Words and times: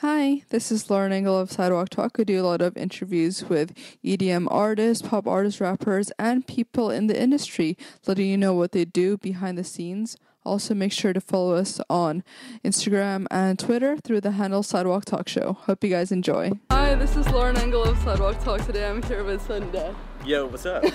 Hi, 0.00 0.42
this 0.50 0.70
is 0.70 0.90
Lauren 0.90 1.10
Engel 1.12 1.36
of 1.36 1.50
Sidewalk 1.50 1.88
Talk. 1.88 2.16
I 2.20 2.24
do 2.24 2.40
a 2.40 2.46
lot 2.46 2.62
of 2.62 2.76
interviews 2.76 3.42
with 3.48 3.74
EDM 4.04 4.46
artists, 4.48 5.06
pop 5.06 5.26
artists, 5.26 5.60
rappers, 5.60 6.12
and 6.20 6.46
people 6.46 6.88
in 6.90 7.08
the 7.08 7.20
industry, 7.20 7.76
letting 8.06 8.28
you 8.28 8.36
know 8.36 8.54
what 8.54 8.70
they 8.70 8.84
do 8.84 9.16
behind 9.16 9.58
the 9.58 9.64
scenes. 9.64 10.16
Also, 10.44 10.72
make 10.72 10.92
sure 10.92 11.12
to 11.12 11.20
follow 11.20 11.56
us 11.56 11.80
on 11.90 12.22
Instagram 12.64 13.26
and 13.30 13.58
Twitter 13.58 13.96
through 13.98 14.20
the 14.20 14.30
handle 14.32 14.62
Sidewalk 14.62 15.04
Talk 15.04 15.28
Show. 15.28 15.54
Hope 15.62 15.82
you 15.82 15.90
guys 15.90 16.12
enjoy. 16.12 16.52
Hi, 16.70 16.94
this 16.94 17.16
is 17.16 17.28
Lauren 17.30 17.56
Engel 17.56 17.82
of 17.82 17.98
Sidewalk 17.98 18.42
Talk. 18.44 18.64
Today 18.64 18.88
I'm 18.88 19.02
here 19.02 19.24
with 19.24 19.42
Sunday. 19.46 19.92
Yo, 20.24 20.46
what's 20.46 20.66
up? 20.66 20.84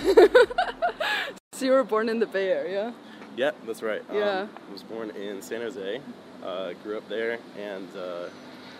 So 1.53 1.65
you 1.65 1.71
were 1.73 1.83
born 1.83 2.09
in 2.09 2.17
the 2.19 2.25
Bay 2.25 2.47
Area? 2.51 2.95
yeah, 3.37 3.51
that's 3.67 3.83
right. 3.83 4.01
Yeah. 4.11 4.39
Um, 4.41 4.49
I 4.67 4.71
was 4.73 4.81
born 4.81 5.11
in 5.11 5.39
San 5.43 5.61
Jose, 5.61 6.01
uh, 6.43 6.73
grew 6.81 6.97
up 6.97 7.07
there, 7.07 7.37
and 7.59 7.87
uh, 7.95 8.29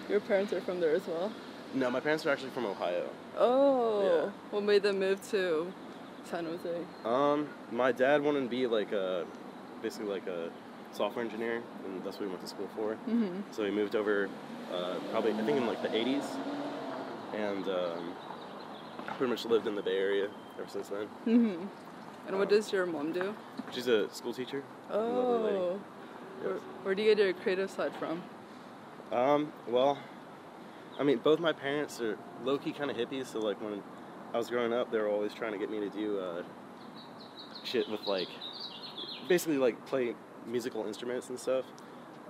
Your 0.10 0.20
parents 0.20 0.54
are 0.54 0.62
from 0.62 0.80
there 0.80 0.96
as 0.96 1.06
well? 1.08 1.32
no, 1.76 1.90
my 1.90 2.00
parents 2.00 2.24
are 2.26 2.30
actually 2.30 2.52
from 2.52 2.66
Ohio. 2.68 3.10
Oh, 3.38 4.04
Yeah. 4.26 4.32
what 4.52 4.64
made 4.64 4.84
them 4.84 5.00
move 5.00 5.20
to 5.32 5.72
San 6.30 6.46
Jose? 6.46 6.78
Um, 7.04 7.50
my 7.72 7.92
dad 7.92 8.22
wanted 8.22 8.42
to 8.42 8.48
be 8.50 8.68
like 8.68 8.92
a, 8.92 9.26
basically 9.82 10.08
like 10.08 10.28
a 10.28 10.50
software 10.92 11.26
engineer, 11.26 11.64
and 11.86 12.04
that's 12.04 12.18
what 12.20 12.26
he 12.26 12.30
went 12.30 12.42
to 12.42 12.48
school 12.48 12.70
for. 12.76 12.94
Mm-hmm. 13.10 13.42
So 13.52 13.66
he 13.66 13.72
moved 13.72 13.96
over, 13.96 14.30
uh, 14.72 14.96
probably 15.12 15.32
I 15.32 15.42
think 15.42 15.58
in 15.58 15.66
like 15.66 15.82
the 15.82 15.90
'80s, 15.90 16.24
and 17.34 17.68
um, 17.68 18.14
pretty 19.18 19.32
much 19.32 19.46
lived 19.46 19.66
in 19.66 19.74
the 19.76 19.82
Bay 19.82 19.98
Area 19.98 20.28
ever 20.60 20.70
since 20.70 20.90
then. 20.90 21.08
Mm-hmm. 21.26 21.66
And 22.28 22.38
what 22.38 22.50
does 22.50 22.72
your 22.72 22.86
mom 22.86 23.12
do? 23.14 23.34
She's 23.72 23.88
a 23.88 24.08
school 24.14 24.34
teacher. 24.34 24.64
Oh, 24.92 25.80
where, 26.42 26.54
where 26.84 26.96
do 26.96 27.02
you 27.02 27.16
get 27.16 27.24
your 27.24 27.34
creative 27.34 27.70
side 27.72 27.94
from? 28.00 28.22
Um, 29.14 29.54
well, 29.68 29.98
I 31.00 31.04
mean, 31.04 31.20
both 31.20 31.40
my 31.40 31.54
parents 31.54 32.02
are 32.02 32.18
low 32.44 32.58
key 32.58 32.72
kind 32.72 32.90
of 32.90 32.98
hippies, 32.98 33.28
so 33.28 33.40
like 33.40 33.62
when 33.62 33.82
I 34.34 34.38
was 34.38 34.50
growing 34.50 34.74
up, 34.74 34.92
they 34.92 34.98
were 34.98 35.10
always 35.10 35.34
trying 35.34 35.52
to 35.52 35.60
get 35.60 35.70
me 35.70 35.80
to 35.80 35.90
do 35.90 36.20
uh, 36.20 36.44
shit 37.64 37.88
with 37.90 38.02
like, 38.08 38.28
basically 39.30 39.58
like 39.58 39.86
play 39.86 40.16
musical 40.48 40.86
instruments 40.88 41.30
and 41.30 41.40
stuff. 41.40 41.66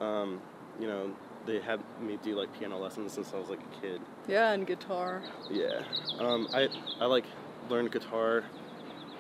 Um, 0.02 0.41
you 0.80 0.88
know, 0.88 1.16
they 1.45 1.59
had 1.59 1.81
me 2.02 2.17
do 2.22 2.35
like 2.35 2.52
piano 2.59 2.77
lessons 2.77 3.13
since 3.13 3.33
I 3.33 3.38
was 3.38 3.50
like 3.50 3.59
a 3.61 3.81
kid. 3.81 4.02
Yeah, 4.27 4.52
and 4.52 4.67
guitar. 4.67 5.22
Yeah. 5.50 5.83
Um, 6.19 6.47
I 6.53 6.67
I 7.00 7.05
like 7.05 7.25
learned 7.69 7.91
guitar 7.91 8.44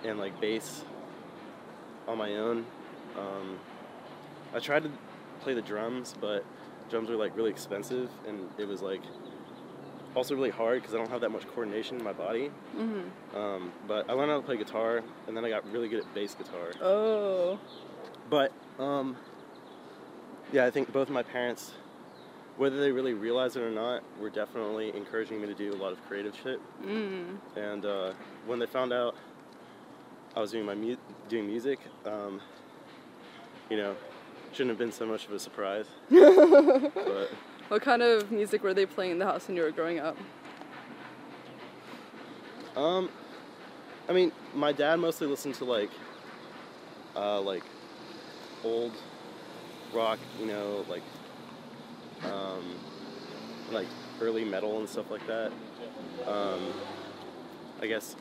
and 0.03 0.19
like 0.19 0.39
bass 0.41 0.83
on 2.07 2.17
my 2.17 2.35
own. 2.35 2.65
Um, 3.17 3.59
I 4.53 4.59
tried 4.59 4.83
to 4.83 4.91
play 5.41 5.53
the 5.53 5.61
drums, 5.61 6.15
but 6.19 6.43
drums 6.93 7.09
are 7.09 7.15
like 7.15 7.35
really 7.35 7.49
expensive, 7.49 8.07
and 8.27 8.47
it 8.59 8.67
was 8.67 8.83
like 8.83 9.01
also 10.15 10.35
really 10.35 10.51
hard 10.51 10.79
because 10.79 10.93
I 10.93 10.99
don't 10.99 11.09
have 11.09 11.21
that 11.21 11.31
much 11.31 11.47
coordination 11.47 11.97
in 11.97 12.03
my 12.03 12.13
body. 12.13 12.51
Mm-hmm. 12.77 13.35
Um, 13.35 13.71
but 13.87 14.07
I 14.07 14.13
learned 14.13 14.29
how 14.29 14.37
to 14.37 14.45
play 14.45 14.57
guitar, 14.57 15.01
and 15.27 15.35
then 15.35 15.43
I 15.43 15.49
got 15.49 15.69
really 15.71 15.89
good 15.89 16.01
at 16.01 16.13
bass 16.13 16.35
guitar. 16.35 16.71
Oh, 16.81 17.59
But 18.29 18.53
um, 18.77 19.17
yeah, 20.51 20.65
I 20.65 20.69
think 20.69 20.93
both 20.93 21.09
my 21.09 21.23
parents, 21.23 21.71
whether 22.57 22.79
they 22.79 22.91
really 22.91 23.15
realize 23.15 23.55
it 23.55 23.63
or 23.63 23.71
not, 23.71 24.03
were 24.19 24.29
definitely 24.29 24.95
encouraging 24.95 25.41
me 25.41 25.47
to 25.47 25.55
do 25.55 25.73
a 25.73 25.79
lot 25.83 25.93
of 25.93 26.07
creative 26.07 26.35
shit. 26.43 26.59
mm. 26.85 27.37
And 27.55 27.85
uh, 27.87 28.13
when 28.45 28.59
they 28.59 28.67
found 28.67 28.93
out 28.93 29.15
I 30.35 30.41
was 30.41 30.51
doing 30.51 30.65
my 30.65 30.75
mu- 30.75 30.97
doing 31.27 31.47
music, 31.47 31.79
um, 32.05 32.39
you 33.71 33.77
know, 33.77 33.95
shouldn't 34.53 34.69
have 34.69 34.77
been 34.77 34.91
so 34.91 35.05
much 35.05 35.25
of 35.25 35.33
a 35.33 35.39
surprise. 35.39 35.85
but 36.09 37.29
What 37.69 37.81
kind 37.81 38.01
of 38.01 38.31
music 38.31 38.63
were 38.63 38.73
they 38.73 38.85
playing 38.85 39.11
in 39.11 39.19
the 39.19 39.25
house 39.25 39.47
when 39.47 39.57
you 39.57 39.63
were 39.63 39.71
growing 39.71 39.99
up? 39.99 40.17
um, 42.75 43.09
I 44.09 44.13
mean, 44.13 44.31
my 44.55 44.71
dad 44.71 44.97
mostly 44.99 45.27
listened 45.27 45.55
to 45.55 45.65
like, 45.65 45.91
uh, 47.15 47.39
like 47.41 47.63
old 48.63 48.93
rock, 49.93 50.19
you 50.39 50.45
know, 50.47 50.85
like, 50.89 51.03
um, 52.25 52.63
like 53.71 53.87
early 54.21 54.43
metal 54.43 54.79
and 54.79 54.89
stuff 54.89 55.09
like 55.11 55.25
that. 55.27 55.51
Um, 56.27 56.73
I 57.81 57.87
guess 57.87 58.15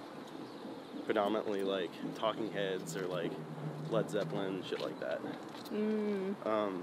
predominantly 1.04 1.62
like 1.62 1.90
Talking 2.16 2.50
Heads 2.52 2.96
or 2.96 3.06
like 3.06 3.32
Led 3.92 4.10
Zeppelin, 4.10 4.62
shit 4.68 4.80
like 4.80 4.98
that. 5.00 5.20
Mm. 5.72 6.34
Um, 6.46 6.82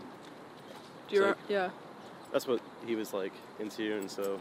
Do 1.08 1.16
you? 1.16 1.22
So- 1.22 1.36
yeah. 1.50 1.70
that's 2.32 2.48
what 2.48 2.62
he 2.86 2.96
was 2.96 3.14
like 3.14 3.34
into, 3.60 3.98
and 3.98 4.10
so 4.10 4.40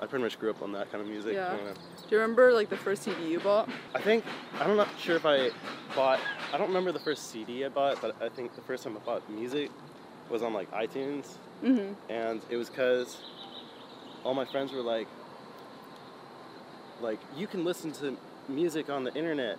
I 0.00 0.06
pretty 0.06 0.22
much 0.22 0.38
grew 0.38 0.50
up 0.50 0.62
on 0.62 0.72
that 0.72 0.90
kind 0.92 1.02
of 1.02 1.08
music. 1.10 1.34
Yeah. 1.34 1.56
Do 1.56 2.10
you 2.10 2.18
remember 2.20 2.52
like 2.52 2.68
the 2.70 2.76
first 2.76 3.02
CD 3.02 3.28
you 3.30 3.40
bought? 3.40 3.68
I 3.94 4.00
think 4.00 4.24
I'm 4.60 4.76
not 4.76 4.88
sure 4.98 5.16
if 5.16 5.26
I 5.26 5.50
bought. 5.96 6.20
I 6.52 6.58
don't 6.58 6.68
remember 6.68 6.92
the 6.92 7.00
first 7.00 7.30
CD 7.30 7.64
I 7.64 7.68
bought, 7.68 8.00
but 8.00 8.14
I 8.22 8.28
think 8.28 8.54
the 8.54 8.60
first 8.62 8.84
time 8.84 8.96
I 8.96 9.00
bought 9.00 9.28
music 9.30 9.70
was 10.30 10.42
on 10.42 10.52
like 10.54 10.70
iTunes, 10.72 11.36
Mm-hmm. 11.62 11.94
and 12.12 12.40
it 12.50 12.56
was 12.56 12.68
because 12.68 13.18
all 14.24 14.34
my 14.34 14.44
friends 14.44 14.72
were 14.72 14.80
like, 14.82 15.06
like 17.00 17.18
you 17.36 17.46
can 17.46 17.64
listen 17.64 17.90
to 17.92 18.16
music 18.48 18.90
on 18.90 19.04
the 19.04 19.14
internet 19.14 19.58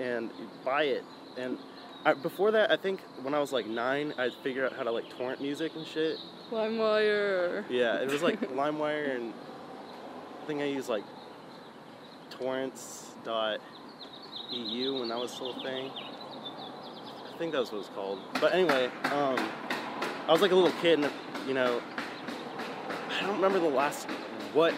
and 0.00 0.30
buy 0.64 0.84
it. 0.84 1.04
And 1.36 1.58
I, 2.04 2.14
before 2.14 2.50
that, 2.52 2.70
I 2.70 2.76
think 2.76 3.00
when 3.22 3.34
I 3.34 3.40
was 3.40 3.52
like 3.52 3.66
nine, 3.66 4.14
I 4.18 4.30
figured 4.42 4.64
out 4.64 4.76
how 4.76 4.84
to 4.84 4.90
like 4.90 5.08
torrent 5.10 5.40
music 5.40 5.72
and 5.76 5.86
shit. 5.86 6.18
LimeWire. 6.50 7.64
Yeah, 7.68 8.00
it 8.00 8.10
was 8.10 8.22
like 8.22 8.40
LimeWire, 8.52 9.16
and 9.16 9.34
I 10.42 10.46
think 10.46 10.60
I 10.60 10.64
used 10.64 10.88
like 10.88 11.04
torrents.eu 12.30 14.98
when 14.98 15.08
that 15.08 15.18
was 15.18 15.32
still 15.32 15.50
a 15.50 15.62
thing. 15.62 15.90
I 15.90 17.38
think 17.38 17.52
that 17.52 17.60
was 17.60 17.70
what 17.70 17.80
it's 17.80 17.90
called. 17.90 18.20
But 18.40 18.54
anyway, 18.54 18.90
um, 19.12 19.38
I 20.26 20.32
was 20.32 20.40
like 20.40 20.50
a 20.50 20.54
little 20.54 20.72
kid, 20.80 21.00
and 21.00 21.12
you 21.46 21.54
know, 21.54 21.80
I 23.10 23.22
don't 23.22 23.36
remember 23.36 23.58
the 23.58 23.68
last 23.68 24.08
what 24.52 24.74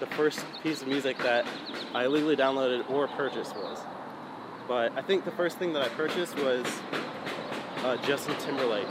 the 0.00 0.06
first 0.06 0.44
piece 0.62 0.82
of 0.82 0.88
music 0.88 1.18
that 1.18 1.46
I 1.94 2.04
illegally 2.04 2.36
downloaded 2.36 2.88
or 2.90 3.08
purchased 3.08 3.54
was. 3.56 3.78
But 4.68 4.96
I 4.96 5.02
think 5.02 5.24
the 5.24 5.30
first 5.32 5.58
thing 5.58 5.72
that 5.74 5.82
I 5.82 5.88
purchased 5.90 6.36
was 6.38 6.64
uh, 7.84 7.96
Justin 7.98 8.36
Timberlake. 8.38 8.86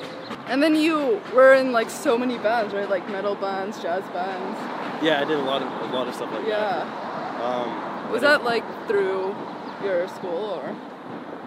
And 0.47 0.61
then 0.61 0.75
you 0.75 1.21
were 1.33 1.53
in 1.53 1.71
like 1.71 1.89
so 1.89 2.17
many 2.17 2.37
bands, 2.37 2.73
right? 2.73 2.89
Like 2.89 3.07
metal 3.09 3.35
bands, 3.35 3.81
jazz 3.81 4.03
bands. 4.13 4.59
Yeah, 5.03 5.21
I 5.21 5.25
did 5.25 5.37
a 5.37 5.43
lot 5.43 5.61
of 5.61 5.67
a 5.89 5.93
lot 5.93 6.07
of 6.07 6.15
stuff 6.15 6.31
like 6.31 6.45
Yeah. 6.45 6.85
that. 6.85 7.41
Um, 7.41 8.11
Was 8.11 8.21
that 8.21 8.43
like 8.43 8.63
through 8.87 9.35
your 9.83 10.07
school 10.09 10.61
or? 10.61 10.75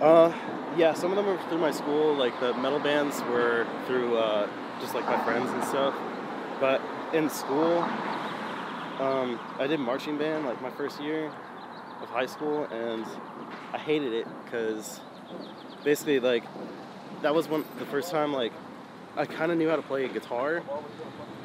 Uh, 0.05 0.33
yeah, 0.77 0.93
some 0.95 1.11
of 1.11 1.17
them 1.17 1.27
were 1.27 1.39
through 1.49 1.59
my 1.59 1.71
school. 1.71 2.15
Like 2.15 2.39
the 2.41 2.55
metal 2.55 2.81
bands 2.81 3.21
were 3.31 3.67
through 3.87 4.17
uh, 4.17 4.49
just 4.81 4.95
like 4.95 5.05
my 5.05 5.23
friends 5.25 5.51
and 5.51 5.63
stuff. 5.65 5.95
But 6.61 6.81
in 7.13 7.29
school, 7.31 7.79
um, 8.99 9.39
I 9.59 9.67
did 9.69 9.79
marching 9.81 10.17
band 10.19 10.47
like 10.47 10.61
my 10.63 10.71
first 10.71 11.01
year 11.01 11.31
of 12.03 12.09
high 12.11 12.27
school, 12.27 12.65
and 12.65 13.05
I 13.73 13.79
hated 13.79 14.13
it 14.13 14.27
because 14.45 15.01
basically 15.83 16.21
like 16.21 16.45
that 17.23 17.35
was 17.35 17.49
one 17.49 17.65
the 17.79 17.87
first 17.87 18.11
time 18.11 18.33
like 18.33 18.53
I 19.17 19.25
kind 19.27 19.53
of 19.53 19.59
knew 19.59 19.69
how 19.69 19.77
to 19.77 19.83
play 19.83 20.05
a 20.05 20.09
guitar, 20.09 20.63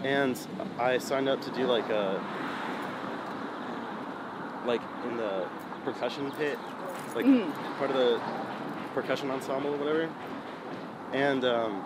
and 0.04 0.40
I 0.78 0.98
signed 0.98 1.30
up 1.30 1.42
to 1.42 1.52
do 1.52 1.66
like 1.66 1.90
a 1.90 2.22
like 4.66 4.82
in 5.08 5.18
the 5.18 5.48
percussion 5.84 6.32
pit, 6.34 6.58
like 7.16 7.26
Mhm. 7.26 7.52
part 7.78 7.90
of 7.92 7.96
the 7.98 8.20
percussion 8.94 9.32
ensemble 9.32 9.74
or 9.74 9.78
whatever. 9.78 10.10
And 11.14 11.44
um, 11.46 11.84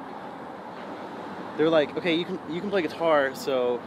they're 1.58 1.70
like, 1.70 1.96
okay, 1.98 2.16
you 2.16 2.26
can 2.26 2.40
you 2.50 2.60
can 2.60 2.70
play 2.70 2.82
guitar, 2.82 3.34
so 3.36 3.80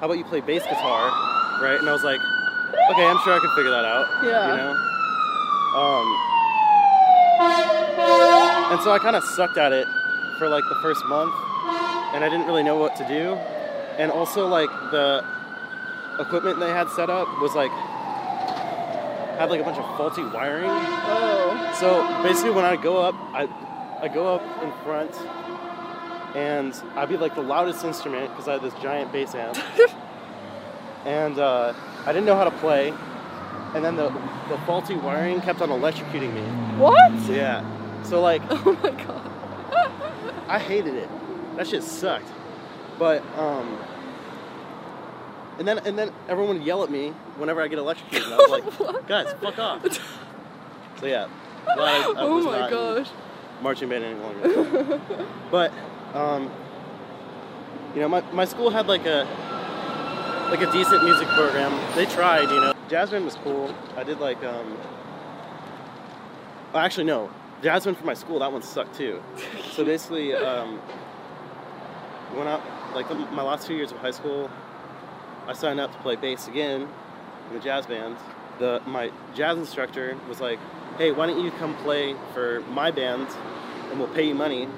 how 0.00 0.06
about 0.06 0.18
you 0.18 0.24
play 0.24 0.40
bass 0.40 0.62
guitar, 0.64 1.10
right? 1.62 1.76
And 1.78 1.88
I 1.88 1.92
was 1.92 2.02
like, 2.04 2.20
okay, 2.90 3.06
I'm 3.06 3.18
sure 3.24 3.32
I 3.34 3.40
can 3.40 3.50
figure 3.56 3.70
that 3.70 3.84
out. 3.84 4.06
Yeah. 4.24 4.50
You 4.50 4.56
know. 4.56 4.72
Um, 5.74 6.06
and 8.72 8.80
so 8.82 8.92
I 8.92 8.98
kind 9.00 9.16
of 9.16 9.24
sucked 9.24 9.58
at 9.58 9.72
it 9.72 9.86
for 10.38 10.48
like 10.48 10.64
the 10.68 10.76
first 10.76 11.04
month, 11.06 11.34
and 12.14 12.24
I 12.24 12.28
didn't 12.28 12.46
really 12.46 12.62
know 12.62 12.76
what 12.76 12.96
to 12.96 13.06
do. 13.08 13.34
And 13.98 14.10
also 14.10 14.46
like 14.46 14.70
the 14.90 15.24
equipment 16.18 16.60
they 16.60 16.70
had 16.70 16.88
set 16.90 17.10
up 17.10 17.28
was 17.40 17.54
like 17.54 17.70
had 19.38 19.50
like 19.50 19.60
a 19.60 19.64
bunch 19.64 19.78
of 19.78 19.96
faulty 19.96 20.22
wiring. 20.22 20.70
Oh. 20.70 21.76
So 21.78 22.22
basically, 22.22 22.52
when 22.52 22.64
I 22.64 22.76
go 22.76 22.98
up, 22.98 23.14
I 23.32 23.48
I 24.00 24.08
go 24.08 24.34
up 24.34 24.42
in 24.62 24.72
front, 24.84 25.12
and 26.36 26.74
I'd 26.96 27.08
be 27.08 27.16
like 27.16 27.34
the 27.34 27.42
loudest 27.42 27.84
instrument 27.84 28.30
because 28.30 28.48
I 28.48 28.52
had 28.54 28.62
this 28.62 28.74
giant 28.82 29.12
bass 29.12 29.34
amp, 29.34 29.56
and 31.04 31.38
uh, 31.38 31.74
I 32.06 32.12
didn't 32.12 32.26
know 32.26 32.36
how 32.36 32.44
to 32.44 32.50
play, 32.50 32.92
and 33.74 33.84
then 33.84 33.96
the 33.96 34.08
the 34.48 34.58
faulty 34.66 34.94
wiring 34.94 35.40
kept 35.40 35.60
on 35.60 35.68
electrocuting 35.70 36.32
me. 36.34 36.42
What? 36.78 37.12
Yeah. 37.28 37.62
So 38.02 38.20
like 38.20 38.42
Oh 38.50 38.78
my 38.82 38.90
god. 38.90 39.30
I 40.48 40.58
hated 40.58 40.94
it. 40.94 41.08
That 41.56 41.66
shit 41.66 41.82
sucked. 41.82 42.28
But 42.98 43.22
um, 43.38 43.78
and 45.58 45.66
then 45.66 45.78
and 45.78 45.98
then 45.98 46.12
everyone 46.28 46.58
would 46.58 46.66
yell 46.66 46.82
at 46.84 46.90
me 46.90 47.10
whenever 47.36 47.62
I 47.62 47.68
get 47.68 47.78
electrocuted, 47.78 48.30
and 48.30 48.34
I 48.34 48.36
was 48.38 48.50
like, 48.50 49.06
guys, 49.08 49.32
fuck 49.40 49.58
off. 49.58 50.00
So 51.00 51.06
yeah, 51.06 51.26
I, 51.66 51.72
I 51.80 52.14
oh 52.18 52.40
my 52.40 52.70
gosh. 52.70 53.08
marching 53.60 53.88
band 53.88 54.04
any 54.04 54.18
longer. 54.18 55.00
but 55.50 55.72
um, 56.14 56.50
you 57.94 58.00
know, 58.00 58.08
my, 58.08 58.20
my 58.30 58.44
school 58.44 58.70
had 58.70 58.86
like 58.86 59.04
a 59.04 59.26
like 60.50 60.60
a 60.60 60.72
decent 60.72 61.04
music 61.04 61.28
program. 61.28 61.72
They 61.96 62.06
tried, 62.06 62.50
you 62.50 62.60
know. 62.60 62.74
Band 62.88 63.24
was 63.24 63.34
cool. 63.36 63.74
I 63.96 64.04
did 64.04 64.20
like 64.20 64.42
um. 64.44 64.76
Actually, 66.74 67.04
no. 67.04 67.30
Band 67.62 67.82
for 67.82 68.04
my 68.04 68.14
school 68.14 68.40
that 68.40 68.52
one 68.52 68.62
sucked 68.62 68.94
too. 68.94 69.22
So 69.72 69.84
basically, 69.84 70.34
um, 70.34 70.80
went 72.34 72.48
out 72.48 72.62
like 72.94 73.08
the, 73.08 73.14
my 73.14 73.42
last 73.42 73.66
two 73.66 73.74
years 73.74 73.90
of 73.90 73.98
high 73.98 74.10
school. 74.10 74.50
I 75.46 75.52
signed 75.52 75.80
up 75.80 75.92
to 75.92 75.98
play 75.98 76.16
bass 76.16 76.48
again 76.48 76.88
in 77.48 77.54
the 77.56 77.60
jazz 77.60 77.86
band. 77.86 78.16
The 78.58 78.80
my 78.86 79.10
jazz 79.34 79.58
instructor 79.58 80.16
was 80.28 80.40
like, 80.40 80.58
"Hey, 80.98 81.10
why 81.10 81.26
don't 81.26 81.42
you 81.42 81.50
come 81.52 81.74
play 81.78 82.14
for 82.32 82.60
my 82.70 82.90
band, 82.90 83.28
and 83.90 83.98
we'll 83.98 84.14
pay 84.14 84.28
you 84.28 84.34
money, 84.34 84.68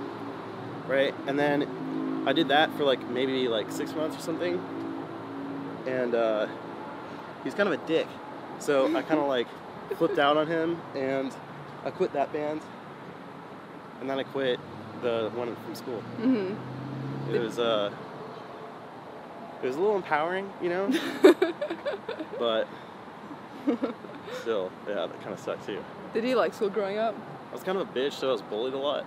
right?" 0.86 1.14
And 1.26 1.38
then 1.38 2.24
I 2.26 2.32
did 2.32 2.48
that 2.48 2.74
for 2.76 2.84
like 2.84 3.06
maybe 3.08 3.48
like 3.48 3.70
six 3.70 3.94
months 3.94 4.16
or 4.16 4.20
something, 4.20 4.58
and 5.86 6.14
uh, 6.14 6.46
he's 7.44 7.54
kind 7.54 7.68
of 7.72 7.80
a 7.80 7.86
dick. 7.86 8.06
So 8.58 8.86
I 8.96 9.02
kind 9.02 9.20
of 9.20 9.26
like 9.36 9.46
flipped 9.98 10.18
out 10.18 10.36
on 10.36 10.46
him, 10.46 10.80
and 10.94 11.32
I 11.84 11.90
quit 11.90 12.12
that 12.14 12.32
band, 12.32 12.60
and 14.00 14.08
then 14.10 14.18
I 14.18 14.22
quit 14.24 14.58
the 15.02 15.30
one 15.34 15.54
from 15.56 15.74
school. 15.74 16.00
hmm 16.00 16.54
It 17.34 17.40
was 17.40 17.58
uh, 17.58 17.92
it 19.62 19.66
was 19.66 19.76
a 19.76 19.80
little 19.80 19.96
empowering, 19.96 20.52
you 20.62 20.68
know, 20.68 20.90
but 22.38 22.66
still, 24.42 24.70
yeah, 24.88 25.06
that 25.06 25.20
kind 25.20 25.32
of 25.32 25.38
sucked 25.40 25.66
too. 25.66 25.82
Did 26.14 26.24
he 26.24 26.34
like 26.34 26.54
school 26.54 26.70
growing 26.70 26.98
up? 26.98 27.14
I 27.50 27.54
was 27.54 27.62
kind 27.62 27.78
of 27.78 27.88
a 27.88 27.92
bitch, 27.92 28.12
so 28.12 28.28
I 28.28 28.32
was 28.32 28.42
bullied 28.42 28.74
a 28.74 28.78
lot. 28.78 29.04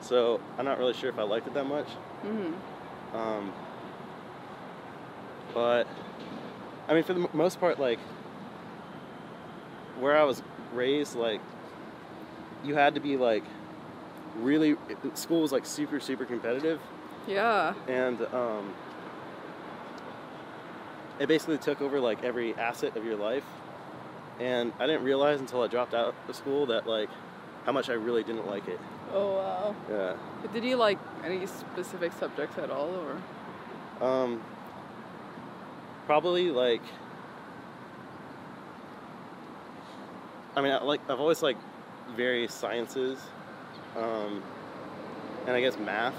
So 0.00 0.40
I'm 0.58 0.64
not 0.64 0.78
really 0.78 0.94
sure 0.94 1.10
if 1.10 1.18
I 1.18 1.22
liked 1.22 1.46
it 1.46 1.54
that 1.54 1.66
much. 1.66 1.86
hmm 2.22 2.52
Um, 3.16 3.52
but 5.54 5.86
I 6.88 6.94
mean, 6.94 7.02
for 7.04 7.14
the 7.14 7.28
most 7.32 7.60
part, 7.60 7.78
like 7.78 7.98
where 9.98 10.16
I 10.16 10.24
was 10.24 10.42
raised, 10.72 11.14
like 11.16 11.40
you 12.64 12.74
had 12.74 12.94
to 12.94 13.00
be 13.00 13.16
like 13.16 13.44
really. 14.36 14.76
School 15.14 15.42
was 15.42 15.52
like 15.52 15.66
super, 15.66 16.00
super 16.00 16.24
competitive, 16.24 16.80
Yeah. 17.26 17.74
and 17.88 18.20
um, 18.34 18.72
it 21.18 21.26
basically 21.28 21.58
took 21.58 21.80
over 21.80 22.00
like 22.00 22.22
every 22.24 22.54
asset 22.54 22.96
of 22.96 23.04
your 23.04 23.16
life. 23.16 23.44
And 24.40 24.72
I 24.80 24.86
didn't 24.86 25.04
realize 25.04 25.40
until 25.40 25.62
I 25.62 25.68
dropped 25.68 25.94
out 25.94 26.14
of 26.28 26.34
school 26.34 26.66
that 26.66 26.86
like 26.86 27.10
how 27.64 27.72
much 27.72 27.90
I 27.90 27.92
really 27.92 28.24
didn't 28.24 28.46
like 28.46 28.66
it. 28.66 28.80
Oh 29.12 29.36
wow. 29.36 29.76
Yeah. 29.90 30.16
But 30.40 30.52
did 30.52 30.64
he 30.64 30.74
like 30.74 30.98
any 31.24 31.46
specific 31.46 32.12
subjects 32.18 32.58
at 32.58 32.70
all, 32.70 32.90
or? 34.00 34.04
Um, 34.04 34.42
probably 36.06 36.50
like. 36.50 36.82
I 40.54 40.60
mean, 40.60 40.72
I 40.72 40.82
like 40.82 41.00
I've 41.08 41.20
always 41.20 41.42
liked 41.42 41.60
various 42.16 42.52
sciences, 42.52 43.18
um, 43.96 44.42
and 45.46 45.56
I 45.56 45.60
guess 45.60 45.78
math. 45.78 46.14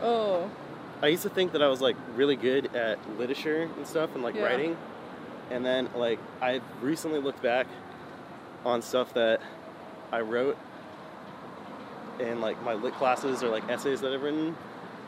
Oh. 0.00 0.50
I 1.02 1.08
used 1.08 1.24
to 1.24 1.30
think 1.30 1.50
that 1.52 1.62
I 1.62 1.66
was 1.66 1.80
like 1.80 1.96
really 2.14 2.36
good 2.36 2.76
at 2.76 2.98
literature 3.18 3.68
and 3.76 3.86
stuff 3.86 4.14
and 4.14 4.22
like 4.22 4.36
Yeah. 4.36 4.44
writing, 4.44 4.76
and 5.50 5.64
then 5.66 5.88
like 5.96 6.20
I 6.40 6.60
recently 6.80 7.18
looked 7.18 7.42
back 7.42 7.66
on 8.64 8.82
stuff 8.82 9.12
that 9.14 9.40
I 10.12 10.20
wrote 10.20 10.56
in 12.20 12.40
like 12.40 12.62
my 12.62 12.74
lit 12.74 12.94
classes 12.94 13.42
or 13.42 13.48
like 13.48 13.68
essays 13.68 14.00
that 14.02 14.12
I've 14.12 14.22
written, 14.22 14.54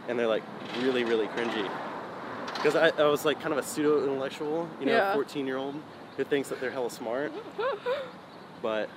and 0.08 0.18
they're 0.18 0.26
like 0.26 0.42
really 0.80 1.04
really 1.04 1.28
cringy. 1.28 1.70
Because 2.64 2.76
I, 2.76 3.02
I 3.02 3.06
was 3.08 3.26
like 3.26 3.40
kind 3.42 3.52
of 3.52 3.58
a 3.58 3.62
pseudo 3.62 4.02
intellectual, 4.04 4.66
you 4.80 4.86
know, 4.86 4.92
Yeah. 4.92 5.12
fourteen 5.12 5.46
year 5.46 5.58
old 5.58 5.74
who 6.16 6.24
thinks 6.24 6.48
that 6.48 6.60
they're 6.62 6.70
hella 6.70 6.88
smart, 6.90 7.30
but 8.62 8.88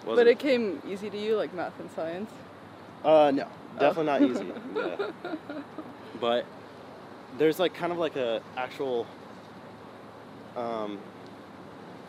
But 0.00 0.08
wasn't. 0.08 0.28
it 0.28 0.38
came 0.40 0.82
easy 0.88 1.08
to 1.08 1.16
you, 1.16 1.36
like 1.36 1.54
math 1.54 1.78
and 1.78 1.88
science. 1.92 2.30
Uh, 3.04 3.30
no, 3.32 3.44
Oh. 3.76 3.78
definitely 3.78 4.04
not 4.06 4.22
easy. 4.22 4.52
Yeah. 4.74 5.10
But 6.20 6.44
there's 7.38 7.60
like 7.60 7.72
kind 7.74 7.92
of 7.92 7.98
like 7.98 8.16
a 8.16 8.40
actual 8.56 9.06
um, 10.56 10.98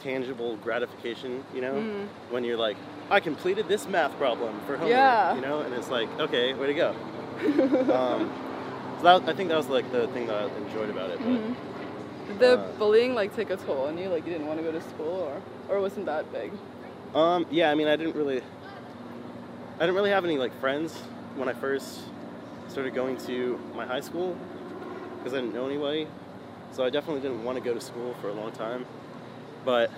tangible 0.02 0.56
gratification, 0.58 1.44
you 1.54 1.62
know, 1.62 1.74
Mm. 1.74 2.08
when 2.32 2.44
you're 2.44 2.58
like, 2.58 2.78
I 3.12 3.20
completed 3.20 3.68
this 3.68 3.88
math 3.88 4.18
problem 4.18 4.60
for 4.66 4.74
homework, 4.78 4.90
Yeah. 4.90 5.36
you 5.36 5.42
know, 5.42 5.60
and 5.60 5.72
it's 5.76 5.90
like, 5.92 6.10
okay, 6.20 6.54
way 6.56 6.68
to 6.68 6.74
go. 6.74 6.96
um, 7.94 8.32
so 8.98 9.04
that, 9.04 9.30
I 9.30 9.34
think 9.34 9.50
that 9.50 9.58
was 9.58 9.68
like 9.70 9.92
the 9.92 10.08
thing 10.10 10.28
that 10.28 10.36
I 10.36 10.58
enjoyed 10.58 10.90
about 10.90 11.10
it. 11.12 11.20
But, 11.20 11.28
Mhm. 11.28 11.56
Did 12.28 12.40
the 12.40 12.60
Uh, 12.60 12.72
bullying 12.78 13.16
like 13.16 13.34
take 13.36 13.50
a 13.52 13.56
toll 13.58 13.88
on 13.88 13.98
you? 13.98 14.10
Like 14.10 14.26
you 14.26 14.34
didn't 14.34 14.48
want 14.48 14.60
to 14.60 14.64
go 14.64 14.72
to 14.72 14.82
school, 14.82 15.32
or 15.70 15.76
or 15.76 15.82
wasn't 15.82 16.06
that 16.08 16.32
big? 16.34 16.52
Um, 17.16 17.46
yeah, 17.50 17.72
I 17.72 17.76
mean, 17.76 17.88
I 17.88 17.96
didn't 17.96 18.16
really, 18.16 18.42
I 19.78 19.80
didn't 19.82 19.96
really 19.96 20.10
have 20.10 20.26
any 20.26 20.38
like 20.38 20.54
friends 20.60 20.94
when 21.36 21.48
I 21.48 21.54
first 21.54 22.02
started 22.68 22.94
going 22.94 23.18
to 23.28 23.58
my 23.76 23.86
high 23.86 24.02
school 24.02 24.36
because 25.18 25.34
I 25.34 25.38
didn't 25.42 25.54
know 25.54 25.66
anybody. 25.66 26.08
So 26.74 26.84
I 26.84 26.90
definitely 26.90 27.22
didn't 27.22 27.44
want 27.46 27.58
to 27.58 27.64
go 27.64 27.74
to 27.74 27.80
school 27.82 28.14
for 28.22 28.28
a 28.28 28.34
long 28.34 28.52
time. 28.52 28.86
But, 29.64 29.90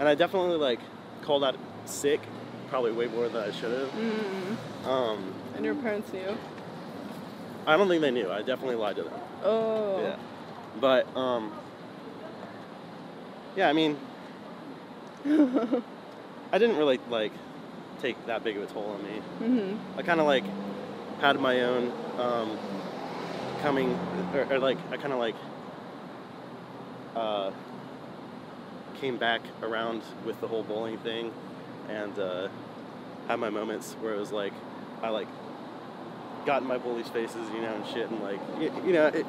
and 0.00 0.08
I 0.08 0.14
definitely 0.16 0.56
like 0.56 0.80
called 1.22 1.44
out 1.44 1.56
sick, 1.84 2.20
probably 2.68 2.90
way 2.92 3.06
more 3.06 3.28
than 3.28 3.42
I 3.48 3.52
should 3.52 3.70
have. 3.70 3.88
Mm. 3.90 4.86
Um, 4.86 5.34
And 5.56 5.64
your 5.64 5.76
parents 5.76 6.12
knew. 6.12 6.36
I 7.66 7.76
don't 7.76 7.88
think 7.88 8.02
they 8.02 8.10
knew. 8.10 8.30
I 8.30 8.42
definitely 8.42 8.76
lied 8.76 8.96
to 8.96 9.04
them. 9.04 9.12
Oh. 9.42 10.00
Yeah. 10.02 10.16
But 10.80 11.16
um 11.16 11.52
Yeah, 13.56 13.68
I 13.68 13.72
mean 13.72 13.96
I 15.24 16.58
didn't 16.58 16.76
really 16.76 17.00
like 17.08 17.32
take 18.02 18.26
that 18.26 18.44
big 18.44 18.56
of 18.56 18.62
a 18.62 18.66
toll 18.66 18.90
on 18.90 19.02
me. 19.02 19.20
Mm-hmm. 19.40 19.98
I 19.98 20.02
kind 20.02 20.20
of 20.20 20.26
like 20.26 20.44
had 21.20 21.40
my 21.40 21.62
own 21.62 21.92
um 22.18 22.58
coming 23.62 23.98
or, 24.34 24.46
or 24.50 24.58
like 24.58 24.78
I 24.90 24.96
kind 24.96 25.12
of 25.12 25.18
like 25.18 25.36
uh 27.16 27.50
came 29.00 29.16
back 29.16 29.40
around 29.62 30.02
with 30.24 30.40
the 30.40 30.48
whole 30.48 30.62
bowling 30.62 30.98
thing 30.98 31.32
and 31.88 32.18
uh 32.18 32.48
had 33.28 33.36
my 33.36 33.50
moments 33.50 33.94
where 34.00 34.14
it 34.14 34.20
was 34.20 34.32
like 34.32 34.52
I 35.02 35.08
like 35.08 35.28
got 36.44 36.62
in 36.62 36.68
my 36.68 36.78
bullies' 36.78 37.08
faces, 37.08 37.48
you 37.54 37.60
know, 37.62 37.74
and 37.74 37.86
shit, 37.86 38.08
and 38.10 38.20
like 38.22 38.40
you, 38.60 38.72
you 38.86 38.92
know, 38.92 39.06
it 39.06 39.26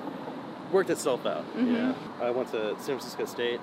worked 0.72 0.89
itself 0.89 1.25
out. 1.25 1.45
You 1.55 1.62
Mhm. 1.63 1.74
know, 1.74 1.95
I 2.22 2.31
went 2.31 2.51
to 2.51 2.72
San 2.79 2.98
Francisco 2.98 3.25
State, 3.25 3.60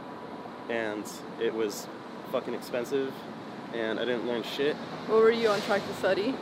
and 0.68 1.04
it 1.40 1.54
was 1.54 1.86
fucking 2.30 2.54
expensive, 2.54 3.12
and 3.74 3.98
I 4.00 4.04
didn't 4.04 4.26
learn 4.26 4.42
shit. 4.42 4.76
What 5.06 5.20
were 5.20 5.30
you 5.30 5.48
on 5.48 5.60
track 5.62 5.86
to 5.86 5.94
study? 5.94 6.34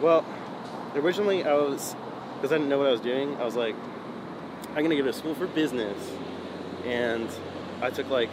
Well, 0.00 0.24
originally 0.96 1.44
I 1.44 1.54
was, 1.54 1.94
because 2.36 2.52
I 2.52 2.56
didn't 2.56 2.68
know 2.70 2.78
what 2.78 2.88
I 2.88 2.92
was 2.92 3.00
doing. 3.00 3.36
I 3.40 3.44
was 3.44 3.54
like, 3.56 3.76
I'm 4.74 4.82
gonna 4.82 4.96
go 4.96 5.04
to 5.04 5.12
school 5.12 5.34
for 5.34 5.46
business, 5.46 5.96
and 6.84 7.28
I 7.82 7.90
took 7.90 8.08
like 8.10 8.30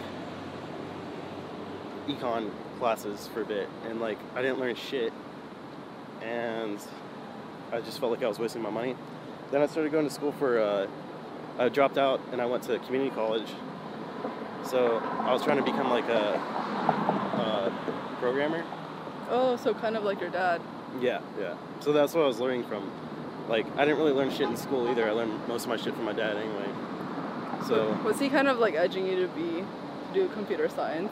econ 2.08 2.50
classes 2.78 3.28
for 3.32 3.42
a 3.42 3.44
bit, 3.44 3.68
and 3.88 4.00
like 4.00 4.18
I 4.34 4.42
didn't 4.42 4.58
learn 4.60 4.74
shit, 4.74 5.12
and 6.22 6.78
I 7.72 7.80
just 7.80 7.98
felt 8.00 8.12
like 8.12 8.22
I 8.22 8.28
was 8.28 8.38
wasting 8.38 8.62
my 8.62 8.70
money. 8.70 8.96
Then 9.50 9.62
I 9.62 9.66
started 9.66 9.92
going 9.92 10.06
to 10.06 10.12
school 10.12 10.32
for. 10.32 10.58
Uh, 10.60 10.86
I 11.58 11.68
dropped 11.68 11.98
out 11.98 12.20
and 12.30 12.40
I 12.40 12.46
went 12.46 12.62
to 12.64 12.78
community 12.80 13.10
college. 13.14 13.48
So 14.64 14.98
I 14.98 15.32
was 15.32 15.42
trying 15.42 15.56
to 15.56 15.64
become 15.64 15.90
like 15.90 16.08
a, 16.08 16.34
a 16.34 18.16
programmer. 18.20 18.64
Oh, 19.30 19.56
so 19.56 19.74
kind 19.74 19.96
of 19.96 20.04
like 20.04 20.20
your 20.20 20.30
dad. 20.30 20.60
Yeah, 21.00 21.20
yeah. 21.38 21.56
So 21.80 21.92
that's 21.92 22.14
what 22.14 22.22
I 22.22 22.26
was 22.26 22.38
learning 22.38 22.64
from. 22.64 22.90
Like, 23.48 23.66
I 23.76 23.84
didn't 23.84 23.98
really 23.98 24.12
learn 24.12 24.30
shit 24.30 24.48
in 24.48 24.56
school 24.56 24.90
either. 24.90 25.08
I 25.08 25.12
learned 25.12 25.48
most 25.48 25.64
of 25.64 25.68
my 25.70 25.76
shit 25.76 25.94
from 25.94 26.04
my 26.04 26.12
dad 26.12 26.36
anyway. 26.36 26.68
So, 27.66 27.98
Was 28.04 28.18
he 28.20 28.28
kind 28.28 28.46
of 28.46 28.58
like 28.58 28.74
edging 28.74 29.06
you 29.06 29.16
to 29.22 29.28
be 29.28 29.42
to 29.60 30.14
do 30.14 30.28
computer 30.28 30.68
science? 30.68 31.10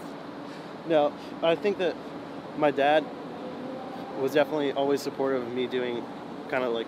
no, 0.88 1.12
I 1.42 1.56
think 1.56 1.78
that 1.78 1.96
my 2.56 2.70
dad 2.70 3.04
was 4.20 4.32
definitely 4.32 4.72
always 4.72 5.02
supportive 5.02 5.42
of 5.42 5.52
me 5.52 5.66
doing 5.66 6.04
kind 6.46 6.64
of 6.64 6.72
like 6.72 6.86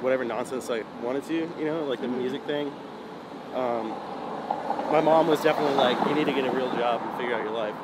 whatever 0.00 0.24
nonsense 0.24 0.70
I 0.70 0.82
wanted 1.02 1.24
to, 1.26 1.34
you 1.34 1.64
know, 1.64 1.84
like 1.84 2.00
the 2.00 2.06
Mhm. 2.06 2.18
music 2.18 2.42
thing. 2.44 2.72
Um, 3.54 3.88
my 4.90 5.00
mom 5.00 5.26
was 5.28 5.40
definitely 5.42 5.76
like, 5.76 5.96
you 6.08 6.14
need 6.14 6.26
to 6.26 6.32
get 6.32 6.44
a 6.44 6.50
real 6.50 6.70
job 6.76 7.00
and 7.02 7.16
figure 7.18 7.34
out 7.34 7.42
your 7.42 7.52
life, 7.52 7.74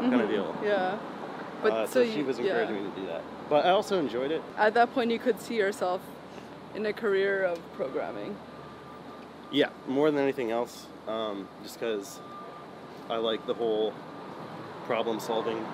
kind 0.00 0.14
of 0.14 0.22
Mhm. 0.22 0.28
deal. 0.28 0.54
Yeah. 0.62 0.98
But 1.62 1.72
uh, 1.72 1.86
so, 1.86 2.04
so, 2.04 2.10
she 2.10 2.20
you, 2.20 2.24
was 2.24 2.38
yeah. 2.38 2.46
encouraging 2.46 2.84
me 2.84 2.90
to 2.90 3.00
do 3.00 3.06
that. 3.06 3.22
But 3.48 3.66
I 3.66 3.70
also 3.70 3.98
enjoyed 3.98 4.30
it. 4.30 4.42
At 4.56 4.74
that 4.74 4.92
point, 4.94 5.10
you 5.10 5.18
could 5.18 5.40
see 5.40 5.56
yourself 5.56 6.00
in 6.74 6.86
a 6.86 6.92
career 6.92 7.44
of 7.44 7.58
programming? 7.74 8.36
Yeah, 9.50 9.68
more 9.88 10.10
than 10.10 10.20
anything 10.20 10.50
else, 10.52 10.86
um, 11.08 11.48
just 11.62 11.78
because 11.78 12.20
I 13.08 13.16
like 13.16 13.44
the 13.46 13.54
whole 13.54 13.92
problem 14.86 15.18
solving 15.18 15.64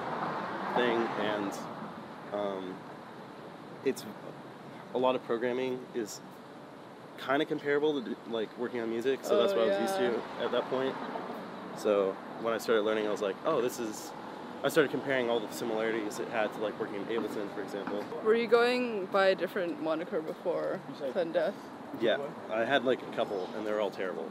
thing, 0.74 0.96
and 1.20 1.52
um, 2.32 2.74
it's 3.84 4.04
a 4.96 4.98
lot 4.98 5.14
of 5.14 5.22
programming 5.24 5.78
is 5.94 6.20
kind 7.18 7.42
of 7.42 7.48
comparable 7.48 8.02
to 8.02 8.16
like 8.30 8.48
working 8.58 8.80
on 8.80 8.88
music, 8.90 9.20
so 9.22 9.38
that's 9.38 9.52
Oh, 9.52 9.58
what 9.58 9.66
I 9.70 9.80
was 9.80 9.90
used 9.90 9.96
to 9.96 10.44
at 10.44 10.50
that 10.52 10.68
point. 10.70 10.94
So 11.76 12.16
when 12.40 12.54
I 12.54 12.58
started 12.58 12.82
learning, 12.82 13.06
I 13.06 13.10
was 13.10 13.20
like, 13.20 13.36
oh, 13.44 13.60
this 13.60 13.78
is. 13.78 14.10
I 14.64 14.68
started 14.68 14.90
comparing 14.90 15.28
all 15.28 15.38
the 15.38 15.52
similarities 15.52 16.18
it 16.18 16.28
had 16.28 16.52
to 16.54 16.58
like 16.60 16.80
working 16.80 16.96
in 16.96 17.04
Ableton, 17.04 17.54
for 17.54 17.62
example. 17.62 18.02
Were 18.24 18.34
you 18.34 18.46
going 18.46 19.04
by 19.12 19.26
a 19.28 19.34
different 19.34 19.82
moniker 19.82 20.22
before 20.22 20.80
Sudden 21.12 21.32
Death? 21.32 21.54
Yeah, 22.00 22.16
I 22.50 22.64
had 22.64 22.84
like 22.86 23.00
a 23.02 23.14
couple, 23.16 23.48
and 23.56 23.66
they 23.66 23.72
were 23.72 23.80
all 23.80 23.90
terrible. 23.90 24.28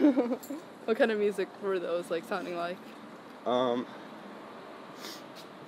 What 0.86 0.96
kind 0.96 1.10
of 1.12 1.18
music 1.18 1.46
were 1.62 1.78
those 1.78 2.10
like 2.10 2.24
sounding 2.24 2.56
like? 2.56 2.78
Um, 3.46 3.86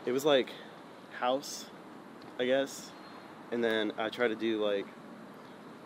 it 0.06 0.10
was 0.10 0.24
like 0.24 0.48
house, 1.20 1.66
I 2.40 2.46
guess, 2.46 2.90
and 3.52 3.62
then 3.62 3.92
I 3.98 4.08
try 4.08 4.26
to 4.26 4.34
do 4.34 4.64
like 4.64 4.86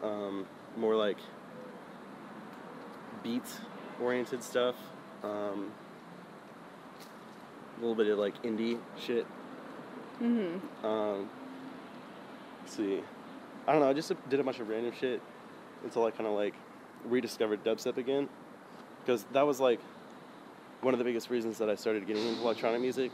um, 0.02 0.46
more 0.76 0.96
like 0.96 1.18
beat 3.23 3.42
oriented 4.00 4.42
stuff. 4.42 4.76
Um, 5.23 5.73
a 7.76 7.80
little 7.80 7.94
bit 7.94 8.06
of 8.06 8.18
like 8.18 8.42
indie 8.42 8.78
shit. 8.99 9.26
Mm-hmm. 10.23 10.87
Um, 10.87 11.28
let's 12.62 12.76
see, 12.76 13.00
I 13.66 13.73
don't 13.73 13.82
know. 13.82 13.90
I 13.90 13.92
just 13.92 14.11
did 14.30 14.40
a 14.40 14.44
bunch 14.44 14.61
of 14.61 14.68
random 14.68 14.92
shit 14.99 15.20
until 15.85 16.04
I 16.04 16.11
kind 16.11 16.26
of 16.26 16.32
like 16.32 16.54
rediscovered 17.04 17.62
dubstep 17.64 17.99
again, 17.99 18.28
because 19.04 19.26
that 19.32 19.46
was 19.46 19.61
like 19.61 19.80
one 20.80 20.94
of 20.94 20.99
the 20.99 21.04
biggest 21.04 21.28
reasons 21.28 21.58
that 21.58 21.68
I 21.68 21.75
started 21.75 22.06
getting 22.06 22.26
into 22.26 22.40
electronic 22.40 22.80
music 22.80 23.11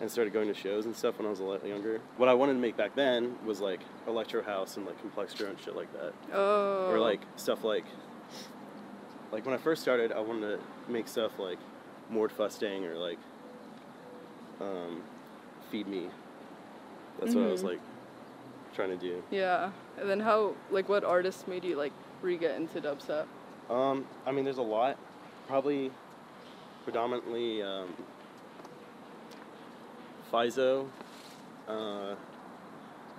and 0.00 0.10
started 0.10 0.32
going 0.32 0.48
to 0.48 0.54
shows 0.54 0.86
and 0.86 0.96
stuff 0.96 1.18
when 1.18 1.26
I 1.26 1.30
was 1.30 1.40
a 1.40 1.44
lot 1.44 1.64
younger. 1.66 2.00
What 2.16 2.28
I 2.28 2.34
wanted 2.34 2.54
to 2.54 2.58
make 2.58 2.76
back 2.76 2.94
then 2.94 3.36
was 3.44 3.60
like 3.60 3.80
electro 4.06 4.42
house 4.42 4.76
and 4.76 4.86
like 4.86 4.96
complextro 5.02 5.56
shit 5.62 5.76
like 5.76 5.92
that, 5.92 6.12
Oh. 6.32 6.90
or 6.90 6.98
like 6.98 7.20
stuff 7.36 7.64
like 7.64 7.84
like 9.32 9.44
when 9.46 9.54
I 9.54 9.58
first 9.58 9.82
started, 9.82 10.10
I 10.12 10.20
wanted 10.20 10.58
to 10.58 10.92
make 10.92 11.06
stuff 11.06 11.38
like 11.38 11.58
Mord 12.08 12.32
Fustang 12.32 12.84
or 12.84 12.96
like 12.96 13.18
um, 14.60 15.02
Feed 15.70 15.86
Me. 15.86 16.08
That's 17.20 17.34
what 17.34 17.44
I 17.44 17.48
was 17.50 17.62
Mhm. 17.62 17.66
like 17.70 17.80
trying 18.74 18.88
to 18.90 18.96
do. 18.96 19.22
Yeah. 19.30 19.70
And 19.98 20.08
then 20.08 20.20
how 20.20 20.54
like 20.70 20.88
what 20.88 21.04
artists 21.04 21.46
made 21.46 21.64
you 21.64 21.76
like 21.76 21.92
re-get 22.22 22.56
into 22.56 22.80
dubstep? 22.80 23.26
Um, 23.68 24.06
I 24.26 24.32
mean, 24.32 24.44
there's 24.44 24.58
a 24.58 24.62
lot. 24.62 24.96
Probably 25.46 25.90
predominantly 26.84 27.62
um, 27.62 27.94
Phiso. 30.30 30.86
Uh, 31.68 32.14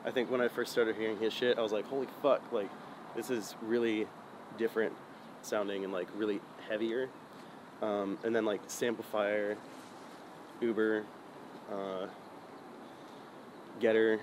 I 0.04 0.12
think 0.12 0.32
when 0.32 0.42
I 0.42 0.48
first 0.48 0.72
started 0.72 0.96
hearing 0.96 1.18
his 1.18 1.34
shit, 1.34 1.58
I 1.58 1.62
was 1.62 1.72
like, 1.72 1.86
holy 1.88 2.08
fuck, 2.22 2.42
like, 2.52 2.70
this 3.16 3.30
is 3.30 3.56
really 3.62 4.08
different 4.58 4.94
sounding 5.42 5.84
and 5.84 5.92
like 5.92 6.08
really 6.16 6.40
heavier. 6.70 7.10
Um, 7.82 8.18
and 8.24 8.36
then 8.36 8.46
like 8.46 8.68
Samplifire, 8.68 9.58
Uber, 10.62 11.04
uh, 11.72 12.08
Getter, 13.80 14.20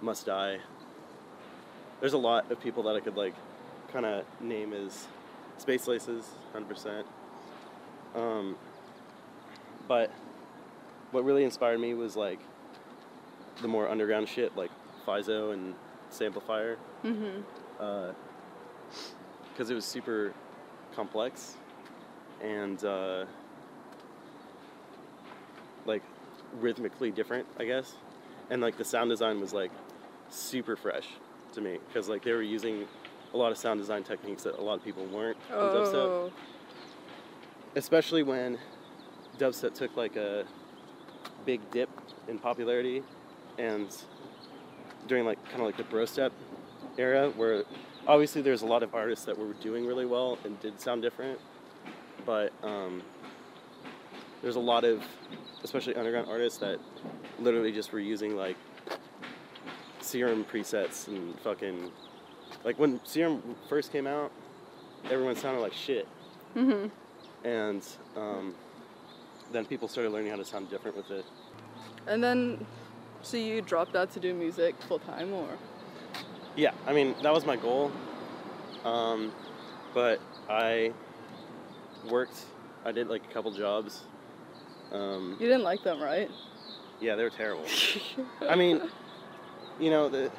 Must 0.00 0.24
Die. 0.24 0.58
There's 2.00 2.12
a 2.12 2.18
lot 2.18 2.50
of 2.50 2.60
people 2.60 2.84
that 2.84 2.96
I 2.96 3.00
could 3.00 3.16
like 3.16 3.34
kind 3.92 4.06
of 4.06 4.24
name 4.40 4.72
as 4.72 5.06
Space 5.58 5.86
Laces, 5.86 6.24
100%. 6.54 7.04
Um, 8.14 8.56
but 9.88 10.10
what 11.12 11.24
really 11.24 11.44
inspired 11.44 11.80
me 11.80 11.94
was 11.94 12.16
like 12.16 12.38
the 13.62 13.68
more 13.68 13.88
underground 13.88 14.28
shit, 14.28 14.56
like 14.56 14.70
Phiso 15.06 15.52
and 15.52 15.74
Samplifire, 16.10 16.76
Mm-hmm. 17.04 17.40
because 19.52 19.70
it 19.70 19.74
was 19.74 19.84
super 19.84 20.32
complex 20.94 21.56
and 22.42 22.82
uh, 22.84 23.24
like 25.86 26.02
rhythmically 26.60 27.10
different, 27.10 27.46
I 27.58 27.64
guess. 27.64 27.94
And 28.50 28.60
like 28.60 28.76
the 28.76 28.84
sound 28.84 29.10
design 29.10 29.40
was 29.40 29.52
like 29.52 29.70
super 30.28 30.76
fresh 30.76 31.06
to 31.52 31.60
me 31.60 31.78
because 31.88 32.08
like 32.08 32.22
they 32.24 32.32
were 32.32 32.42
using 32.42 32.86
a 33.32 33.36
lot 33.36 33.52
of 33.52 33.58
sound 33.58 33.80
design 33.80 34.02
techniques 34.02 34.42
that 34.42 34.58
a 34.58 34.62
lot 34.62 34.74
of 34.74 34.84
people 34.84 35.04
weren't 35.06 35.36
in 35.48 35.54
dubstep. 35.56 35.94
Oh. 35.94 36.32
especially 37.76 38.22
when 38.24 38.58
dubstep 39.38 39.72
took 39.74 39.96
like 39.96 40.16
a 40.16 40.44
big 41.50 41.70
dip 41.72 41.90
in 42.28 42.38
popularity 42.38 43.02
and 43.58 43.88
during 45.08 45.24
like 45.24 45.42
kind 45.46 45.58
of 45.60 45.66
like 45.66 45.76
the 45.76 45.82
bro 45.82 46.04
step 46.04 46.32
era 46.96 47.28
where 47.30 47.64
obviously 48.06 48.40
there's 48.40 48.62
a 48.62 48.66
lot 48.66 48.84
of 48.84 48.94
artists 48.94 49.24
that 49.24 49.36
were 49.36 49.52
doing 49.54 49.84
really 49.84 50.06
well 50.06 50.38
and 50.44 50.60
did 50.60 50.80
sound 50.80 51.02
different 51.02 51.40
but 52.24 52.52
um, 52.62 53.02
there's 54.42 54.54
a 54.54 54.60
lot 54.60 54.84
of 54.84 55.02
especially 55.64 55.92
underground 55.96 56.28
artists 56.30 56.60
that 56.60 56.78
literally 57.40 57.72
just 57.72 57.90
were 57.92 57.98
using 57.98 58.36
like 58.36 58.56
serum 60.00 60.44
presets 60.44 61.08
and 61.08 61.36
fucking 61.40 61.90
like 62.62 62.78
when 62.78 63.00
serum 63.04 63.42
first 63.68 63.90
came 63.90 64.06
out 64.06 64.30
everyone 65.10 65.34
sounded 65.34 65.60
like 65.60 65.72
shit 65.72 66.06
Mm-hmm. 66.56 66.86
and 67.44 67.82
um, 68.16 68.54
then 69.52 69.64
people 69.64 69.88
started 69.88 70.10
learning 70.12 70.30
how 70.30 70.36
to 70.36 70.44
sound 70.44 70.70
different 70.70 70.96
with 70.96 71.10
it. 71.10 71.24
And 72.06 72.22
then, 72.22 72.64
so 73.22 73.36
you 73.36 73.60
dropped 73.60 73.94
out 73.96 74.10
to 74.12 74.20
do 74.20 74.32
music 74.34 74.74
full 74.88 74.98
time, 74.98 75.32
or? 75.32 75.48
Yeah, 76.56 76.72
I 76.86 76.92
mean 76.92 77.14
that 77.22 77.32
was 77.32 77.46
my 77.46 77.56
goal, 77.56 77.92
um, 78.84 79.32
but 79.94 80.20
I 80.48 80.92
worked. 82.10 82.44
I 82.84 82.92
did 82.92 83.08
like 83.08 83.22
a 83.24 83.32
couple 83.32 83.50
jobs. 83.52 84.02
Um, 84.92 85.36
You 85.38 85.46
didn't 85.46 85.62
like 85.62 85.82
them, 85.84 86.00
right? 86.02 86.30
yeah, 87.00 87.14
they 87.14 87.22
were 87.22 87.30
terrible. 87.30 87.64
I 88.48 88.56
mean, 88.56 88.82
you 89.78 89.88
know, 89.90 90.08
the, 90.10 90.30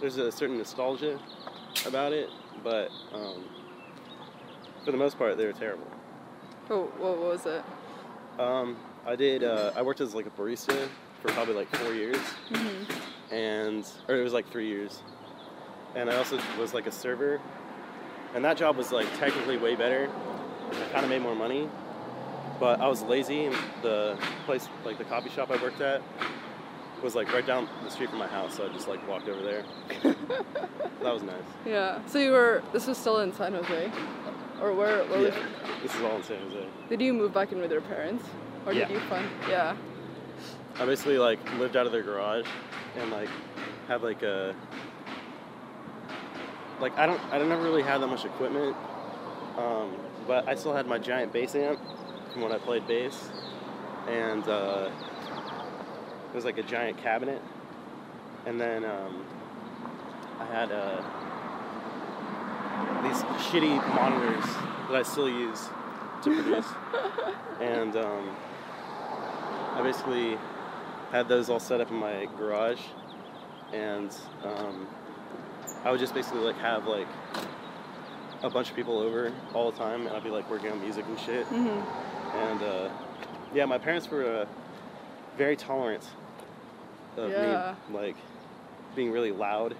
there's 0.00 0.18
a 0.18 0.30
certain 0.30 0.58
nostalgia 0.58 1.18
about 1.86 2.12
it, 2.12 2.28
but 2.62 2.90
um, 3.14 3.44
for 4.84 4.90
the 4.90 4.98
most 4.98 5.16
part, 5.16 5.38
they 5.38 5.46
were 5.46 5.52
terrible. 5.52 5.86
Oh, 6.68 6.90
what 6.98 7.18
was 7.18 7.46
it? 7.46 7.62
Um, 8.38 8.76
I 9.06 9.16
did. 9.16 9.44
Uh, 9.44 9.72
I 9.76 9.82
worked 9.82 10.00
as 10.00 10.14
like 10.14 10.26
a 10.26 10.30
barista 10.30 10.88
for 11.20 11.28
probably 11.32 11.54
like 11.54 11.74
four 11.76 11.92
years. 11.94 12.16
Mm-hmm. 12.50 13.34
and 13.34 13.86
or 14.08 14.16
it 14.16 14.24
was 14.24 14.32
like 14.32 14.50
three 14.50 14.66
years 14.66 15.02
and 15.94 16.10
i 16.10 16.16
also 16.16 16.38
was 16.58 16.74
like 16.74 16.86
a 16.86 16.92
server 16.92 17.40
and 18.34 18.44
that 18.44 18.56
job 18.56 18.76
was 18.76 18.90
like 18.92 19.06
technically 19.18 19.56
way 19.56 19.74
better 19.76 20.08
i 20.70 20.92
kind 20.92 21.04
of 21.04 21.08
made 21.10 21.22
more 21.22 21.34
money 21.34 21.68
but 22.58 22.80
i 22.80 22.86
was 22.88 23.02
lazy 23.02 23.44
and 23.46 23.56
the 23.82 24.18
place 24.46 24.68
like 24.84 24.98
the 24.98 25.04
coffee 25.04 25.30
shop 25.30 25.50
i 25.50 25.62
worked 25.62 25.80
at 25.80 26.02
was 27.02 27.14
like 27.14 27.32
right 27.32 27.46
down 27.46 27.68
the 27.84 27.90
street 27.90 28.10
from 28.10 28.18
my 28.18 28.26
house 28.26 28.56
so 28.56 28.66
i 28.68 28.72
just 28.72 28.88
like 28.88 29.06
walked 29.08 29.28
over 29.28 29.42
there 29.42 29.64
that 31.02 31.14
was 31.14 31.22
nice 31.22 31.42
Yeah. 31.66 32.00
So 32.06 32.18
you 32.18 32.32
were. 32.32 32.62
This 32.72 32.86
was 32.86 32.98
still 32.98 33.20
in 33.20 33.32
San 33.32 33.54
Jose, 33.54 33.90
or 34.62 34.72
where? 34.72 35.04
where 35.04 35.18
was, 35.18 35.34
yeah 35.34 35.48
this 35.82 35.94
is 35.94 36.00
all 36.02 36.16
in 36.16 36.22
san 36.22 36.38
jose 36.38 36.66
did 36.88 37.00
you 37.00 37.12
move 37.12 37.34
back 37.34 37.52
in 37.52 37.58
with 37.60 37.70
your 37.70 37.80
parents, 37.80 38.24
or 38.64 38.72
did 38.72 38.88
you 38.88 39.00
find? 39.00 39.28
Yeah. 39.48 39.76
i 40.78 40.86
basically 40.86 41.18
like 41.18 41.38
lived 41.58 41.76
out 41.76 41.86
of 41.86 41.92
their 41.92 42.02
garage 42.02 42.46
and 42.96 43.10
like 43.10 43.28
had 43.88 44.02
like 44.02 44.22
a 44.22 44.54
like 46.80 46.96
i 46.96 47.06
don't 47.06 47.20
i 47.32 47.38
never 47.38 47.62
really 47.62 47.82
had 47.82 47.98
that 47.98 48.06
much 48.06 48.24
equipment 48.24 48.76
um, 49.58 49.96
but 50.26 50.48
i 50.48 50.54
still 50.54 50.72
had 50.74 50.86
my 50.86 50.98
giant 50.98 51.32
bass 51.32 51.54
amp 51.54 51.80
from 52.32 52.42
when 52.42 52.52
i 52.52 52.58
played 52.58 52.86
bass 52.86 53.30
and 54.08 54.48
uh, 54.48 54.90
it 56.30 56.34
was 56.34 56.44
like 56.44 56.58
a 56.58 56.62
giant 56.62 56.96
cabinet 56.98 57.42
and 58.46 58.60
then 58.60 58.84
um, 58.84 59.24
i 60.38 60.44
had 60.46 60.72
uh, 60.72 61.02
these 63.02 63.22
shitty 63.46 63.76
monitors 63.94 64.44
that 64.88 64.96
i 64.96 65.02
still 65.02 65.28
use 65.28 65.68
to 66.22 66.34
produce 66.34 66.66
and 67.60 67.96
um, 67.96 68.36
i 69.74 69.80
basically 69.82 70.38
had 71.10 71.28
those 71.28 71.50
all 71.50 71.60
set 71.60 71.78
up 71.80 71.90
in 71.90 71.96
my 71.96 72.26
garage, 72.38 72.80
and 73.74 74.16
um, 74.44 74.86
I 75.84 75.90
would 75.90 76.00
just 76.00 76.14
basically 76.14 76.40
like 76.40 76.56
have 76.56 76.86
like 76.86 77.06
a 78.42 78.48
bunch 78.48 78.70
of 78.70 78.76
people 78.76 78.98
over 78.98 79.30
all 79.52 79.70
the 79.70 79.76
time, 79.76 80.06
and 80.06 80.16
I'd 80.16 80.24
be 80.24 80.30
like 80.30 80.48
working 80.50 80.72
on 80.72 80.80
music 80.80 81.04
and 81.06 81.20
shit. 81.20 81.46
Mm-hmm. 81.48 82.36
And 82.38 82.62
uh, 82.62 82.88
yeah, 83.54 83.66
my 83.66 83.76
parents 83.76 84.10
were 84.10 84.24
uh, 84.24 84.46
very 85.36 85.54
tolerant 85.54 86.02
of 87.18 87.30
Yeah. 87.30 87.74
me 87.90 87.94
like 87.98 88.16
being 88.96 89.12
really 89.12 89.32
loud 89.32 89.74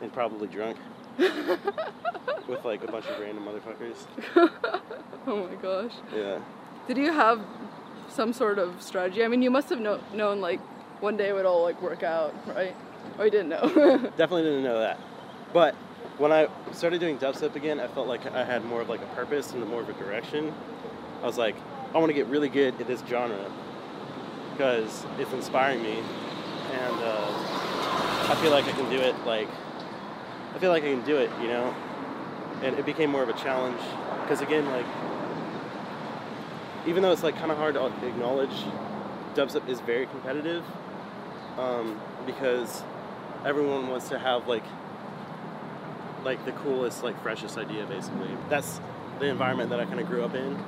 and 0.00 0.10
probably 0.10 0.48
drunk 0.48 0.78
with 2.48 2.64
like 2.64 2.82
a 2.84 2.90
bunch 2.90 3.06
of 3.06 3.18
random 3.20 3.44
motherfuckers. 3.44 4.06
oh 5.26 5.48
my 5.48 5.54
gosh. 5.56 5.92
Yeah. 6.14 6.38
Did 6.86 6.96
you 6.96 7.12
have 7.12 7.40
some 8.08 8.32
sort 8.32 8.58
of 8.58 8.80
strategy? 8.82 9.24
I 9.24 9.28
mean, 9.28 9.42
you 9.42 9.50
must 9.50 9.68
have 9.70 9.80
kno- 9.80 10.00
known 10.14 10.40
like 10.40 10.60
one 11.00 11.16
day 11.16 11.28
it 11.28 11.34
would 11.34 11.46
all 11.46 11.62
like 11.62 11.80
work 11.82 12.02
out, 12.02 12.34
right? 12.46 12.74
Or 13.18 13.24
you 13.24 13.30
didn't 13.30 13.48
know? 13.48 13.60
Definitely 14.16 14.42
didn't 14.42 14.64
know 14.64 14.78
that. 14.78 14.98
But 15.52 15.74
when 16.18 16.32
I 16.32 16.48
started 16.72 17.00
doing 17.00 17.18
dubstep 17.18 17.56
again, 17.56 17.80
I 17.80 17.88
felt 17.88 18.06
like 18.06 18.26
I 18.32 18.44
had 18.44 18.64
more 18.64 18.80
of 18.82 18.88
like 18.88 19.00
a 19.02 19.06
purpose 19.14 19.52
and 19.52 19.66
more 19.68 19.82
of 19.82 19.88
a 19.88 19.92
direction. 19.94 20.52
I 21.22 21.26
was 21.26 21.38
like, 21.38 21.56
I 21.94 21.98
want 21.98 22.10
to 22.10 22.14
get 22.14 22.26
really 22.26 22.48
good 22.48 22.80
at 22.80 22.86
this 22.86 23.02
genre 23.08 23.50
because 24.52 25.04
it's 25.18 25.32
inspiring 25.32 25.82
me, 25.82 25.98
and 26.72 26.96
uh, 27.00 28.28
I 28.28 28.36
feel 28.40 28.50
like 28.50 28.64
I 28.66 28.72
can 28.72 28.90
do 28.90 28.96
it. 28.96 29.14
Like, 29.24 29.48
I 30.58 30.60
feel 30.60 30.70
like 30.70 30.82
I 30.82 30.90
can 30.90 31.04
do 31.04 31.16
it, 31.18 31.30
you 31.40 31.46
know. 31.46 31.72
And 32.64 32.76
it 32.76 32.84
became 32.84 33.10
more 33.12 33.22
of 33.22 33.28
a 33.28 33.32
challenge 33.34 33.80
because 34.22 34.40
again, 34.40 34.66
like, 34.66 34.86
even 36.84 37.00
though 37.00 37.12
it's 37.12 37.22
like 37.22 37.36
kind 37.36 37.52
of 37.52 37.58
hard 37.58 37.74
to 37.74 37.86
acknowledge, 38.04 38.50
dubstep 39.36 39.68
is 39.68 39.78
very 39.78 40.06
competitive 40.06 40.64
um, 41.58 42.00
because 42.26 42.82
everyone 43.44 43.86
wants 43.86 44.08
to 44.08 44.18
have 44.18 44.48
like 44.48 44.64
like 46.24 46.44
the 46.44 46.50
coolest, 46.50 47.04
like 47.04 47.22
freshest 47.22 47.56
idea 47.56 47.86
basically. 47.86 48.30
That's 48.48 48.80
the 49.20 49.26
environment 49.26 49.70
that 49.70 49.78
I 49.78 49.84
kind 49.84 50.00
of 50.00 50.08
grew 50.08 50.24
up 50.24 50.34
in. 50.34 50.58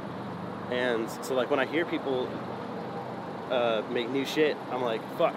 And 0.71 1.11
so 1.25 1.35
like 1.35 1.51
when 1.51 1.59
I 1.59 1.67
hear 1.67 1.85
people 1.85 2.29
uh, 3.51 3.83
make 3.91 4.09
new 4.09 4.25
shit, 4.25 4.57
I'm 4.71 4.83
like, 4.83 5.01
fuck, 5.19 5.35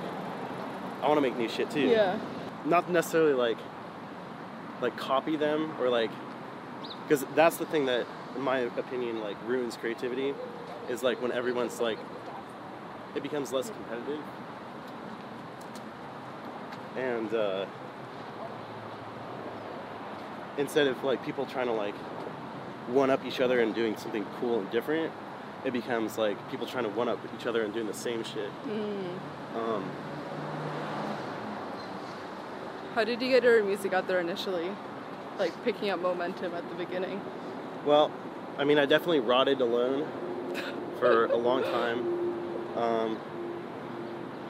I 1.02 1.08
want 1.08 1.18
to 1.18 1.22
make 1.22 1.38
new 1.38 1.50
shit 1.50 1.72
too. 1.72 1.88
yeah. 1.88 2.20
Not 2.66 2.88
necessarily 2.92 3.34
like 3.34 3.58
like 4.84 4.96
copy 4.98 5.36
them 5.36 5.72
or 5.82 5.90
like 5.90 6.12
because 7.08 7.26
that's 7.36 7.58
the 7.58 7.66
thing 7.66 7.86
that, 7.88 8.06
in 8.36 8.42
my 8.42 8.60
opinion, 8.60 9.22
like 9.22 9.38
ruins 9.48 9.76
creativity 9.78 10.34
is 10.90 11.02
like 11.02 11.22
when 11.22 11.32
everyone's 11.32 11.80
like 11.80 11.98
it 13.16 13.24
becomes 13.24 13.52
less 13.54 13.70
competitive 13.70 14.20
and 16.98 17.34
uh, 17.34 17.66
instead 20.58 20.88
of 20.88 21.04
like 21.04 21.24
people 21.26 21.46
trying 21.46 21.68
to 21.68 21.74
like 21.74 21.96
one 22.88 23.10
up 23.10 23.26
each 23.26 23.40
other 23.40 23.60
and 23.62 23.74
doing 23.74 23.96
something 23.98 24.26
cool 24.40 24.60
and 24.60 24.70
different 24.72 25.12
it 25.66 25.72
becomes 25.72 26.18
like 26.18 26.38
people 26.52 26.68
trying 26.68 26.84
to 26.84 26.90
one 26.90 27.08
up 27.08 27.18
each 27.40 27.48
other 27.48 27.64
and 27.64 27.74
doing 27.74 27.88
the 27.88 27.94
same 27.94 28.24
shit 28.24 28.50
Mm. 28.68 29.16
um, 29.56 29.84
How 32.96 33.04
did 33.04 33.22
you 33.22 33.30
get 33.30 33.44
your 33.44 33.64
music 33.64 33.94
out 33.94 34.08
there 34.08 34.20
initially? 34.20 34.70
Like 35.40 35.64
picking 35.64 35.90
up 35.90 36.00
momentum 36.00 36.54
at 36.54 36.68
the 36.70 36.76
beginning. 36.76 37.20
well 37.86 38.12
i 38.58 38.64
mean 38.64 38.78
i 38.78 38.86
definitely 38.86 39.20
rotted 39.20 39.60
alone 39.60 40.08
for 41.00 41.26
a 41.26 41.36
long 41.36 41.64
time 41.64 42.00
um, 42.78 43.18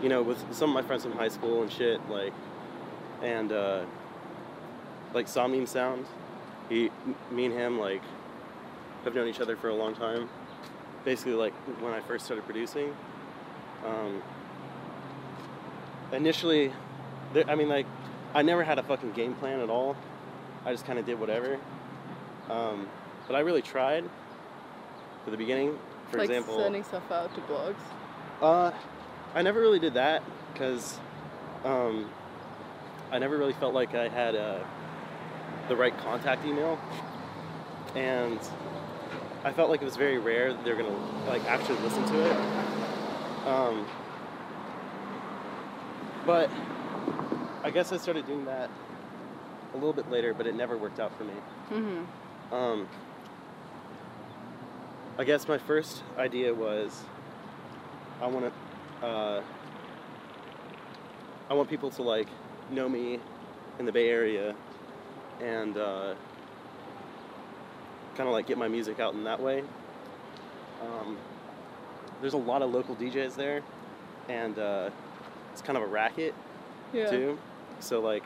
you 0.03 0.09
know 0.09 0.21
with 0.21 0.37
some 0.53 0.69
of 0.69 0.73
my 0.75 0.83
friends 0.83 1.03
from 1.03 1.13
high 1.13 1.29
school 1.29 1.63
and 1.63 1.71
shit 1.71 1.99
like 2.09 2.33
and 3.23 3.51
uh, 3.51 3.85
like 5.13 5.27
Somnium 5.27 5.65
Sound. 5.65 6.05
He, 6.69 6.91
me 7.31 7.45
and 7.45 7.53
him, 7.53 7.79
like, 7.79 8.01
have 9.03 9.15
known 9.15 9.27
each 9.27 9.39
other 9.39 9.55
for 9.55 9.69
a 9.69 9.75
long 9.75 9.95
time. 9.95 10.29
Basically, 11.05 11.33
like 11.33 11.53
when 11.81 11.93
I 11.93 12.01
first 12.01 12.25
started 12.25 12.45
producing. 12.45 12.95
Um, 13.85 14.21
initially, 16.11 16.71
I 17.47 17.55
mean, 17.55 17.69
like, 17.69 17.85
I 18.35 18.41
never 18.41 18.63
had 18.63 18.79
a 18.79 18.83
fucking 18.83 19.11
game 19.11 19.35
plan 19.35 19.59
at 19.59 19.69
all. 19.69 19.95
I 20.65 20.71
just 20.71 20.85
kind 20.85 20.97
of 20.97 21.05
did 21.05 21.19
whatever. 21.19 21.59
Um, 22.49 22.87
but 23.27 23.35
I 23.35 23.39
really 23.39 23.61
tried. 23.61 24.09
For 25.23 25.31
the 25.31 25.37
beginning, 25.37 25.79
for 26.11 26.17
like 26.17 26.29
example, 26.29 26.57
sending 26.57 26.83
stuff 26.83 27.09
out 27.09 27.33
to 27.35 27.41
blogs. 27.41 27.75
uh, 28.41 28.71
I 29.33 29.41
never 29.41 29.61
really 29.61 29.79
did 29.79 29.93
that 29.93 30.21
because 30.51 30.99
um, 31.63 32.09
I 33.09 33.19
never 33.19 33.37
really 33.37 33.53
felt 33.53 33.73
like 33.73 33.95
I 33.95 34.09
had 34.09 34.35
uh, 34.35 34.59
the 35.69 35.77
right 35.77 35.97
contact 35.99 36.45
email, 36.45 36.77
and 37.95 38.37
I 39.45 39.53
felt 39.53 39.69
like 39.69 39.81
it 39.81 39.85
was 39.85 39.95
very 39.95 40.17
rare 40.17 40.51
that 40.51 40.65
they're 40.65 40.75
gonna 40.75 41.25
like 41.25 41.45
actually 41.45 41.79
listen 41.79 42.05
to 42.05 42.25
it. 42.25 43.47
Um, 43.47 43.85
but 46.25 46.49
I 47.63 47.71
guess 47.71 47.91
I 47.91 47.97
started 47.97 48.27
doing 48.27 48.45
that 48.45 48.69
a 49.73 49.75
little 49.75 49.93
bit 49.93 50.09
later, 50.11 50.33
but 50.33 50.45
it 50.47 50.55
never 50.55 50.77
worked 50.77 50.99
out 50.99 51.17
for 51.17 51.23
me. 51.23 51.33
Mm-hmm. 51.71 52.53
Um, 52.53 52.87
I 55.17 55.23
guess 55.23 55.47
my 55.47 55.57
first 55.57 56.03
idea 56.17 56.53
was 56.53 57.03
I 58.21 58.27
want 58.27 58.51
to 59.01 59.05
uh, 59.05 59.41
I 61.49 61.53
want 61.53 61.69
people 61.69 61.89
to 61.91 62.01
like 62.03 62.27
know 62.71 62.87
me 62.89 63.19
in 63.79 63.85
the 63.85 63.91
Bay 63.91 64.09
Area 64.09 64.55
and 65.41 65.77
uh, 65.77 66.15
kind 68.15 68.27
of 68.27 68.33
like 68.33 68.47
get 68.47 68.57
my 68.57 68.67
music 68.67 68.99
out 68.99 69.13
in 69.13 69.23
that 69.23 69.39
way. 69.41 69.63
Um, 70.81 71.17
there's 72.21 72.33
a 72.33 72.37
lot 72.37 72.61
of 72.61 72.71
local 72.71 72.95
DJs 72.95 73.35
there, 73.35 73.61
and 74.29 74.57
uh, 74.59 74.89
it's 75.51 75.61
kind 75.61 75.77
of 75.77 75.83
a 75.83 75.87
racket 75.87 76.33
Yeah. 76.93 77.09
too. 77.09 77.37
So 77.83 77.99
like, 77.99 78.23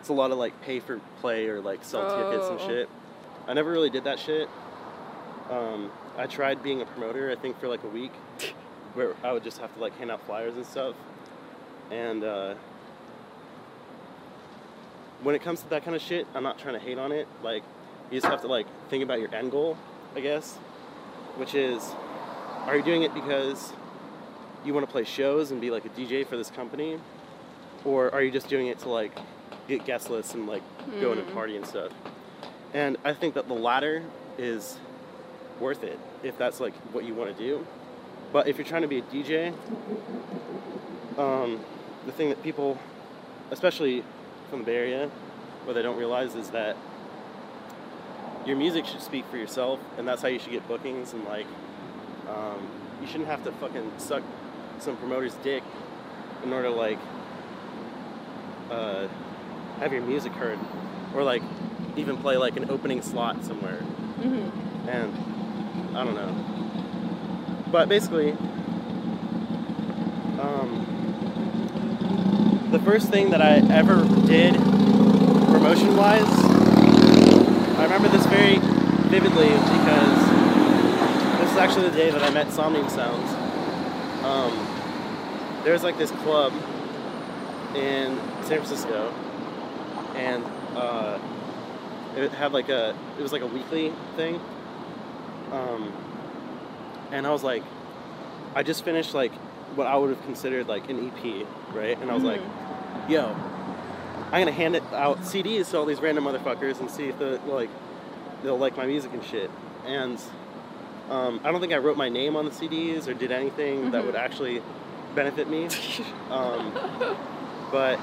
it's 0.00 0.08
a 0.08 0.12
lot 0.12 0.30
of 0.30 0.38
like 0.38 0.60
pay 0.62 0.80
for 0.80 0.98
play 1.20 1.46
or 1.48 1.60
like 1.60 1.84
sell 1.84 2.02
tickets 2.16 2.48
and 2.48 2.60
Oh. 2.60 2.66
shit. 2.68 2.88
I 3.46 3.52
never 3.52 3.70
really 3.70 3.90
did 3.90 4.04
that 4.04 4.18
shit. 4.18 4.48
Um, 5.50 5.90
I 6.16 6.26
tried 6.26 6.62
being 6.62 6.80
a 6.80 6.86
promoter, 6.86 7.30
I 7.30 7.34
think, 7.34 7.60
for 7.60 7.68
like 7.68 7.82
a 7.84 7.88
week, 7.88 8.12
where 8.94 9.14
I 9.22 9.32
would 9.32 9.44
just 9.44 9.58
have 9.58 9.72
to 9.74 9.80
like 9.80 9.96
hand 9.98 10.10
out 10.10 10.24
flyers 10.26 10.54
and 10.56 10.64
stuff. 10.64 10.94
And 11.90 12.24
uh, 12.24 12.54
when 15.22 15.34
it 15.34 15.42
comes 15.42 15.60
to 15.62 15.70
that 15.70 15.84
kind 15.84 15.94
of 15.94 16.02
shit, 16.02 16.26
I'm 16.34 16.42
not 16.42 16.58
trying 16.58 16.74
to 16.74 16.80
hate 16.80 16.98
on 16.98 17.12
it. 17.12 17.28
Like, 17.42 17.62
you 18.10 18.18
just 18.20 18.30
have 18.30 18.40
to 18.42 18.48
like 18.48 18.66
think 18.88 19.02
about 19.04 19.20
your 19.20 19.34
end 19.34 19.50
goal, 19.50 19.76
I 20.16 20.20
guess, 20.20 20.54
which 21.36 21.54
is, 21.54 21.82
are 22.66 22.76
you 22.76 22.82
doing 22.82 23.02
it 23.02 23.12
because 23.14 23.72
you 24.64 24.72
want 24.72 24.86
to 24.86 24.90
play 24.92 25.04
shows 25.04 25.50
and 25.50 25.60
be 25.60 25.70
like 25.70 25.84
a 25.84 25.90
DJ 25.90 26.26
for 26.26 26.36
this 26.38 26.50
company, 26.50 26.98
or 27.84 28.12
are 28.14 28.22
you 28.22 28.30
just 28.30 28.48
doing 28.48 28.66
it 28.68 28.78
to 28.80 28.88
like 28.88 29.12
get 29.68 29.84
guest 29.84 30.10
lists 30.10 30.34
and 30.34 30.46
like 30.46 30.62
go 31.00 31.12
in 31.12 31.18
and 31.18 31.28
Mm. 31.28 31.34
party 31.34 31.56
and 31.56 31.66
stuff? 31.66 31.92
And 32.72 32.96
I 33.04 33.12
think 33.14 33.34
that 33.34 33.46
the 33.48 33.54
latter 33.54 34.02
is 34.38 34.78
worth 35.60 35.84
it 35.84 35.98
if 36.22 36.36
that's 36.36 36.60
like 36.60 36.74
what 36.92 37.04
you 37.04 37.14
want 37.14 37.36
to 37.36 37.42
do. 37.42 37.66
But 38.32 38.48
if 38.48 38.58
you're 38.58 38.66
trying 38.66 38.82
to 38.82 38.88
be 38.88 38.98
a 38.98 39.02
DJ, 39.02 39.52
um, 41.18 41.60
the 42.06 42.12
thing 42.12 42.28
that 42.30 42.42
people, 42.42 42.78
especially 43.50 44.02
from 44.50 44.60
the 44.60 44.64
Bay 44.64 44.76
Area, 44.76 45.08
what 45.64 45.74
they 45.74 45.82
don't 45.82 45.96
realize 45.96 46.34
is 46.34 46.50
that 46.50 46.76
your 48.44 48.56
music 48.56 48.84
should 48.84 49.00
speak 49.00 49.24
for 49.30 49.36
yourself, 49.38 49.80
and 49.96 50.06
that's 50.06 50.20
how 50.20 50.28
you 50.28 50.38
should 50.38 50.50
get 50.52 50.66
bookings. 50.68 51.12
And 51.12 51.24
like, 51.24 51.46
um, 52.28 52.66
you 53.00 53.06
shouldn't 53.06 53.28
have 53.28 53.42
to 53.44 53.52
fucking 53.52 53.92
suck 53.98 54.22
some 54.80 54.96
promoter's 54.96 55.34
dick 55.36 55.62
in 56.42 56.52
order 56.52 56.68
to 56.68 56.74
like 56.74 56.98
uh, 58.70 59.08
have 59.78 59.92
your 59.92 60.02
music 60.02 60.32
heard, 60.32 60.58
or 61.14 61.22
like 61.22 61.42
even 61.96 62.16
play 62.16 62.36
like 62.36 62.56
an 62.56 62.70
opening 62.70 63.02
slot 63.02 63.44
somewhere. 63.44 63.78
Mm-hmm. 64.20 64.88
And 64.88 65.96
I 65.96 66.04
don't 66.04 66.14
know. 66.14 66.32
But 67.70 67.88
basically, 67.88 68.32
um, 70.40 70.86
the 72.70 72.78
first 72.80 73.08
thing 73.08 73.30
that 73.30 73.42
I 73.42 73.56
ever 73.72 74.04
did 74.26 74.54
promotion 74.54 75.96
wise, 75.96 76.22
I 77.78 77.84
remember 77.84 78.08
this 78.08 78.26
very 78.26 78.58
vividly 79.08 79.48
because 79.48 80.18
this 81.40 81.50
is 81.52 81.56
actually 81.56 81.88
the 81.88 81.96
day 81.96 82.10
that 82.10 82.22
I 82.22 82.30
met 82.30 82.52
Somnium 82.52 82.88
Sounds. 82.88 83.32
Um, 84.24 84.52
there 85.64 85.72
was 85.72 85.82
like 85.82 85.98
this 85.98 86.10
club 86.10 86.52
in 87.74 88.18
San 88.44 88.58
Francisco, 88.58 89.12
and 90.16 90.44
uh, 90.76 91.18
it 92.16 92.30
had 92.32 92.52
like 92.52 92.68
a 92.68 92.94
it 93.18 93.22
was 93.22 93.32
like 93.32 93.42
a 93.42 93.46
weekly 93.46 93.92
thing. 94.16 94.40
Um, 95.52 95.92
and 97.12 97.26
i 97.26 97.30
was 97.30 97.44
like 97.44 97.62
i 98.56 98.62
just 98.62 98.82
finished 98.84 99.14
like 99.14 99.30
what 99.76 99.86
i 99.86 99.94
would 99.96 100.08
have 100.10 100.22
considered 100.24 100.66
like 100.66 100.88
an 100.88 101.06
ep 101.06 101.46
right? 101.74 101.96
And 102.00 102.10
i 102.10 102.14
was 102.14 102.24
like 102.24 102.40
yo 103.08 103.26
i'm 104.32 104.40
gonna 104.40 104.50
hand 104.50 104.74
it 104.74 104.82
out 104.92 105.18
cds 105.20 105.70
to 105.70 105.78
all 105.78 105.84
these 105.84 106.00
random 106.00 106.24
motherfuckers 106.24 106.80
and 106.80 106.90
see 106.90 107.04
if 107.10 107.18
the 107.18 107.38
like 107.46 107.68
they'll 108.42 108.58
like 108.58 108.76
my 108.76 108.86
music 108.86 109.12
and 109.12 109.22
shit. 109.22 109.50
And 109.86 110.18
um, 111.10 111.40
i 111.44 111.52
don't 111.52 111.60
think 111.60 111.72
i 111.74 111.76
wrote 111.76 111.96
my 111.98 112.08
name 112.08 112.34
on 112.36 112.46
the 112.46 112.50
cds 112.50 113.06
or 113.06 113.14
did 113.14 113.30
anything 113.30 113.90
that 113.92 114.02
Mhm. 114.02 114.06
would 114.06 114.16
actually 114.16 114.62
benefit 115.14 115.48
me. 115.48 115.68
Um, 116.30 116.72
but 117.70 118.00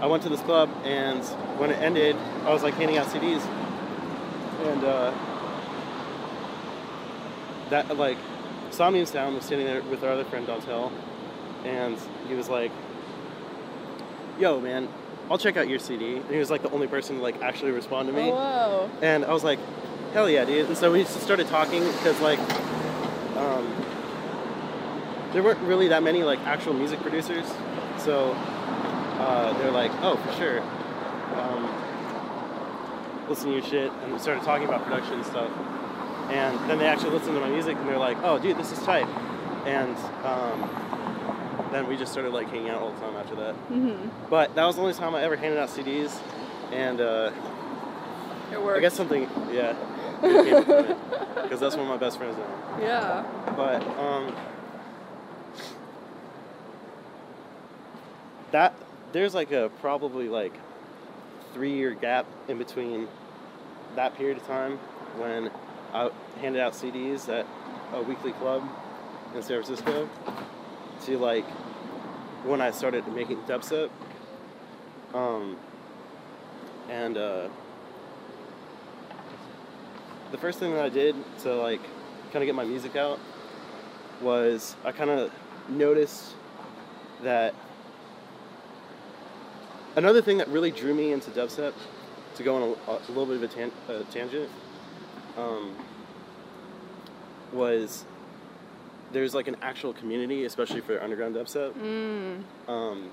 I 0.00 0.06
went 0.06 0.22
to 0.22 0.28
this 0.28 0.40
club, 0.42 0.70
and 0.84 1.24
when 1.58 1.70
it 1.70 1.80
ended, 1.80 2.16
I 2.44 2.52
was 2.52 2.62
like 2.62 2.74
handing 2.74 2.98
out 2.98 3.06
CDs, 3.08 3.44
and 4.66 4.84
uh, 4.84 5.12
that 7.70 7.96
like 7.96 8.18
Somnium 8.70 9.06
Sound 9.06 9.34
was 9.34 9.44
sitting 9.44 9.66
there 9.66 9.82
with 9.82 10.04
our 10.04 10.10
other 10.10 10.24
friend 10.24 10.46
Dontel, 10.46 10.92
and 11.64 11.96
he 12.28 12.34
was 12.34 12.48
like, 12.48 12.70
"Yo, 14.38 14.60
man, 14.60 14.88
I'll 15.30 15.38
check 15.38 15.56
out 15.56 15.68
your 15.68 15.80
CD." 15.80 16.16
And 16.16 16.30
he 16.30 16.38
was 16.38 16.50
like 16.50 16.62
the 16.62 16.70
only 16.70 16.86
person 16.86 17.16
to 17.16 17.22
like 17.22 17.42
actually 17.42 17.72
respond 17.72 18.08
to 18.08 18.14
me. 18.14 18.30
Oh 18.30 18.34
wow. 18.34 18.90
And 19.02 19.24
I 19.24 19.32
was 19.32 19.42
like, 19.42 19.58
hell 20.12 20.28
yeah, 20.30 20.44
dude. 20.44 20.66
And 20.66 20.76
so 20.76 20.92
we 20.92 21.02
just 21.02 21.20
started 21.20 21.48
talking 21.48 21.84
because 21.84 22.20
like, 22.20 22.38
um, 23.36 23.84
there 25.32 25.42
weren't 25.42 25.60
really 25.60 25.88
that 25.88 26.02
many 26.02 26.22
like 26.22 26.38
actual 26.40 26.72
music 26.72 27.00
producers. 27.00 27.46
So 27.98 28.36
uh, 29.28 29.52
they're 29.58 29.70
like, 29.70 29.92
oh, 30.02 30.16
for 30.16 30.32
sure. 30.38 30.60
Um, 31.38 31.68
listen 33.28 33.48
to 33.48 33.52
your 33.52 33.62
shit. 33.62 33.92
And 34.02 34.12
we 34.12 34.18
started 34.18 34.42
talking 34.44 34.66
about 34.66 34.84
production 34.84 35.14
and 35.14 35.26
stuff. 35.26 35.50
And 36.30 36.58
then 36.68 36.78
they 36.78 36.86
actually 36.86 37.10
listened 37.10 37.34
to 37.34 37.40
my 37.40 37.48
music 37.50 37.76
and 37.76 37.88
they're 37.88 37.98
like, 37.98 38.16
oh, 38.22 38.38
dude, 38.38 38.56
this 38.58 38.72
is 38.72 38.78
tight. 38.84 39.06
And 39.66 39.96
um, 40.24 41.68
then 41.72 41.86
we 41.88 41.96
just 41.96 42.12
started 42.12 42.32
like 42.32 42.48
hanging 42.48 42.70
out 42.70 42.80
all 42.82 42.92
the 42.92 43.00
time 43.00 43.16
after 43.16 43.34
that. 43.36 43.54
Mhm. 43.70 44.08
But 44.30 44.54
that 44.54 44.64
was 44.64 44.76
the 44.76 44.82
only 44.82 44.94
time 44.94 45.14
I 45.14 45.22
ever 45.22 45.36
handed 45.36 45.58
out 45.58 45.68
CDs. 45.68 46.18
And 46.72 47.00
uh, 47.00 47.30
It 48.52 48.62
worked. 48.62 48.78
I 48.78 48.80
guess 48.80 48.94
something, 48.94 49.28
yeah, 49.52 49.74
good 50.22 50.44
came 50.46 50.64
from 50.64 50.84
it. 50.86 50.96
Because 51.42 51.60
that's 51.60 51.76
one 51.76 51.84
of 51.86 51.90
my 51.90 51.96
best 51.98 52.16
friends 52.18 52.36
now. 52.36 52.78
Yeah. 52.80 53.24
But, 53.56 53.82
um, 53.98 54.34
that, 58.52 58.74
there's 59.12 59.34
like 59.34 59.52
a 59.52 59.70
probably 59.80 60.28
like 60.28 60.54
three 61.54 61.74
year 61.74 61.94
gap 61.94 62.26
in 62.48 62.58
between 62.58 63.08
that 63.96 64.16
period 64.16 64.36
of 64.36 64.46
time 64.46 64.78
when 65.16 65.50
I 65.92 66.10
handed 66.40 66.60
out 66.60 66.74
CDs 66.74 67.28
at 67.28 67.46
a 67.92 68.02
weekly 68.02 68.32
club 68.32 68.62
in 69.34 69.42
San 69.42 69.62
Francisco 69.62 70.08
to 71.04 71.18
like 71.18 71.46
when 72.44 72.60
I 72.60 72.70
started 72.70 73.06
making 73.08 73.38
dubstep. 73.42 73.90
Um, 75.14 75.56
and 76.90 77.16
uh, 77.16 77.48
the 80.30 80.38
first 80.38 80.58
thing 80.58 80.72
that 80.72 80.84
I 80.84 80.88
did 80.90 81.16
to 81.40 81.54
like 81.54 81.82
kind 82.32 82.42
of 82.42 82.46
get 82.46 82.54
my 82.54 82.64
music 82.64 82.96
out 82.96 83.18
was 84.20 84.76
I 84.84 84.92
kind 84.92 85.10
of 85.10 85.32
noticed 85.68 86.34
that 87.22 87.54
another 89.98 90.22
thing 90.22 90.38
that 90.38 90.48
really 90.48 90.70
drew 90.70 90.94
me 90.94 91.12
into 91.12 91.30
dubstep 91.30 91.72
to 92.36 92.42
go 92.42 92.56
on 92.56 92.62
a, 92.86 92.90
a 92.92 93.08
little 93.08 93.26
bit 93.26 93.36
of 93.36 93.42
a, 93.42 93.48
tan- 93.48 93.72
a 93.88 94.04
tangent 94.04 94.48
um, 95.36 95.74
was 97.52 98.04
there's 99.12 99.34
like 99.34 99.48
an 99.48 99.56
actual 99.62 99.92
community, 99.92 100.44
especially 100.44 100.80
for 100.80 101.02
underground 101.02 101.34
dubstep, 101.34 101.72
Mm. 101.72 102.42
um, 102.68 103.10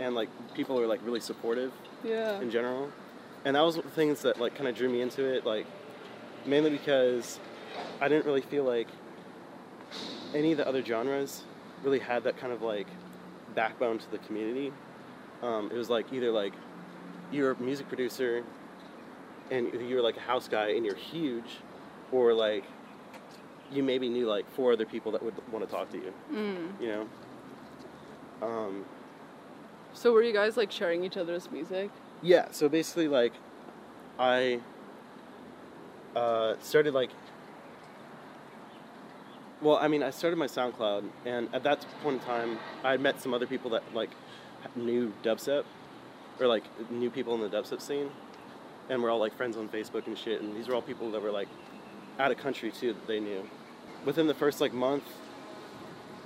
and 0.00 0.14
like 0.14 0.28
people 0.54 0.78
are 0.80 0.86
like 0.86 1.00
really 1.04 1.20
supportive 1.20 1.72
Yeah. 2.02 2.40
in 2.40 2.50
general. 2.50 2.90
And 3.44 3.56
that 3.56 3.60
was 3.62 3.76
one 3.76 3.84
of 3.84 3.90
the 3.90 3.96
things 3.96 4.22
that 4.22 4.40
like 4.40 4.54
kind 4.54 4.68
of 4.68 4.74
drew 4.74 4.88
me 4.88 5.00
into 5.02 5.24
it, 5.24 5.44
like 5.44 5.66
mainly 6.46 6.70
because 6.70 7.38
I 8.00 8.08
didn't 8.08 8.24
really 8.26 8.40
feel 8.40 8.64
like 8.64 8.88
any 10.34 10.52
of 10.52 10.58
the 10.58 10.66
other 10.66 10.82
genres 10.84 11.44
really 11.84 11.98
had 11.98 12.24
that 12.24 12.38
kind 12.38 12.52
of 12.52 12.62
like 12.62 12.86
backbone 13.54 13.98
to 13.98 14.10
the 14.10 14.18
community. 14.18 14.72
Um, 15.42 15.70
it 15.72 15.76
was 15.76 15.90
like 15.90 16.12
either 16.12 16.30
like 16.30 16.52
you're 17.32 17.52
a 17.52 17.60
music 17.60 17.88
producer 17.88 18.44
and 19.50 19.72
you're 19.88 20.02
like 20.02 20.16
a 20.16 20.20
house 20.20 20.48
guy 20.48 20.68
and 20.70 20.84
you're 20.86 20.94
huge, 20.94 21.58
or 22.12 22.32
like 22.32 22.64
you 23.72 23.82
maybe 23.82 24.08
knew 24.08 24.26
like 24.26 24.48
four 24.52 24.72
other 24.72 24.86
people 24.86 25.12
that 25.12 25.22
would 25.22 25.34
want 25.50 25.64
to 25.66 25.70
talk 25.70 25.90
to 25.90 25.96
you, 25.96 26.12
Mm. 26.32 26.80
you 26.80 26.88
know. 26.88 27.08
Um, 28.46 28.84
So 29.94 30.12
were 30.12 30.22
you 30.22 30.32
guys 30.32 30.56
like 30.56 30.70
sharing 30.72 31.04
each 31.04 31.16
other's 31.16 31.50
music? 31.50 31.90
Yeah, 32.22 32.46
so 32.50 32.68
basically, 32.68 33.08
like, 33.08 33.32
I 34.18 34.60
uh, 36.16 36.54
started 36.60 36.94
like, 36.94 37.10
well, 39.60 39.76
I 39.76 39.88
mean, 39.88 40.02
I 40.02 40.10
started 40.10 40.36
my 40.36 40.46
SoundCloud, 40.46 41.04
and 41.26 41.48
at 41.54 41.62
that 41.64 41.84
point 42.02 42.20
in 42.20 42.26
time, 42.26 42.58
I 42.84 42.92
had 42.92 43.00
met 43.00 43.20
some 43.20 43.32
other 43.34 43.46
people 43.46 43.70
that 43.72 43.82
like 43.94 44.10
knew 44.76 45.12
dubstep, 45.22 45.64
or 46.40 46.46
like 46.46 46.64
new 46.90 47.10
people 47.10 47.34
in 47.34 47.40
the 47.40 47.48
dubstep 47.48 47.80
scene, 47.80 48.10
and 48.88 49.02
we're 49.02 49.10
all 49.10 49.20
like 49.20 49.36
friends 49.36 49.56
on 49.56 49.68
Facebook 49.68 50.06
and 50.06 50.16
shit. 50.16 50.40
And 50.40 50.54
these 50.56 50.68
were 50.68 50.74
all 50.74 50.82
people 50.82 51.10
that 51.12 51.22
were 51.22 51.30
like 51.30 51.48
out 52.18 52.30
of 52.30 52.38
country 52.38 52.70
too 52.70 52.92
that 52.92 53.06
they 53.06 53.20
knew. 53.20 53.48
Within 54.04 54.26
the 54.26 54.34
first 54.34 54.60
like 54.60 54.72
month, 54.72 55.04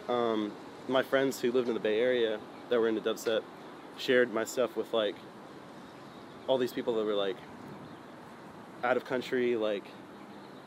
um, 0.08 0.52
my 0.88 1.02
friends 1.02 1.40
who 1.40 1.52
lived 1.52 1.68
in 1.68 1.74
the 1.74 1.80
Bay 1.80 2.00
Area 2.00 2.38
that 2.70 2.80
were 2.80 2.88
into 2.88 3.00
dubstep 3.00 3.42
shared 3.98 4.32
my 4.32 4.44
stuff 4.44 4.76
with 4.76 4.92
like 4.92 5.16
all 6.46 6.58
these 6.58 6.72
people 6.72 6.94
that 6.96 7.04
were 7.04 7.14
like 7.14 7.36
out 8.84 8.96
of 8.96 9.04
country, 9.04 9.56
like, 9.56 9.84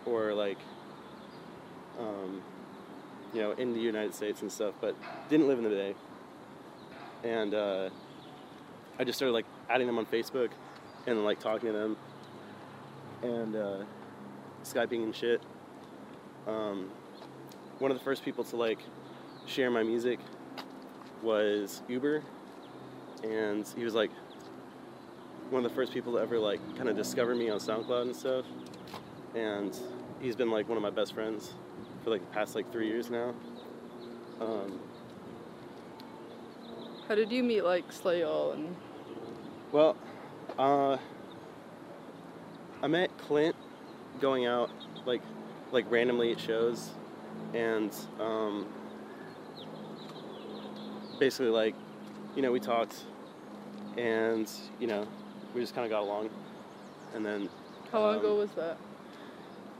or 0.05 0.33
like, 0.33 0.57
um, 1.99 2.41
you 3.33 3.41
know, 3.41 3.51
in 3.51 3.73
the 3.73 3.79
United 3.79 4.13
States 4.13 4.41
and 4.41 4.51
stuff, 4.51 4.73
but 4.81 4.95
didn't 5.29 5.47
live 5.47 5.57
in 5.59 5.63
the 5.63 5.69
Bay. 5.69 5.95
And 7.23 7.53
uh, 7.53 7.89
I 8.97 9.03
just 9.03 9.17
started 9.17 9.33
like 9.33 9.45
adding 9.69 9.87
them 9.87 9.97
on 9.97 10.05
Facebook 10.05 10.49
and 11.07 11.23
like 11.23 11.39
talking 11.39 11.71
to 11.71 11.77
them 11.77 11.97
and 13.23 13.55
uh, 13.55 13.83
Skyping 14.63 15.03
and 15.03 15.15
shit. 15.15 15.41
Um, 16.47 16.89
one 17.79 17.91
of 17.91 17.97
the 17.97 18.03
first 18.03 18.23
people 18.23 18.43
to 18.45 18.55
like 18.55 18.79
share 19.45 19.69
my 19.71 19.83
music 19.83 20.19
was 21.21 21.81
Uber, 21.87 22.23
and 23.23 23.67
he 23.75 23.83
was 23.83 23.93
like 23.93 24.11
one 25.49 25.65
of 25.65 25.69
the 25.69 25.75
first 25.75 25.93
people 25.93 26.13
to 26.13 26.19
ever 26.19 26.39
like 26.39 26.59
kind 26.77 26.89
of 26.89 26.95
discover 26.95 27.35
me 27.35 27.49
on 27.49 27.59
SoundCloud 27.59 28.03
and 28.03 28.15
stuff. 28.15 28.45
And 29.35 29.77
he's 30.19 30.35
been 30.35 30.51
like 30.51 30.67
one 30.67 30.77
of 30.77 30.83
my 30.83 30.89
best 30.89 31.13
friends 31.13 31.53
for 32.03 32.09
like 32.09 32.21
the 32.21 32.33
past 32.33 32.55
like 32.55 32.71
three 32.71 32.87
years 32.87 33.09
now. 33.09 33.33
Um, 34.39 34.79
How 37.09 37.15
did 37.15 37.31
you 37.31 37.41
meet 37.41 37.63
like 37.63 37.91
Slayall 37.91 38.53
and 38.53 38.75
well, 39.71 39.97
uh, 40.59 40.97
I 42.83 42.87
met 42.87 43.09
Clint 43.17 43.55
going 44.21 44.45
out 44.45 44.69
like 45.07 45.23
like 45.71 45.89
randomly 45.89 46.31
at 46.33 46.39
shows, 46.39 46.91
and 47.55 47.91
um, 48.19 48.67
basically 51.19 51.49
like 51.49 51.73
you 52.35 52.43
know 52.43 52.51
we 52.51 52.59
talked, 52.59 52.95
and 53.97 54.47
you 54.79 54.85
know 54.85 55.07
we 55.55 55.61
just 55.61 55.73
kind 55.73 55.85
of 55.85 55.89
got 55.89 56.03
along, 56.03 56.29
and 57.15 57.25
then 57.25 57.49
how 57.91 58.01
long 58.01 58.13
Um, 58.13 58.19
ago 58.19 58.35
was 58.35 58.51
that? 58.51 58.77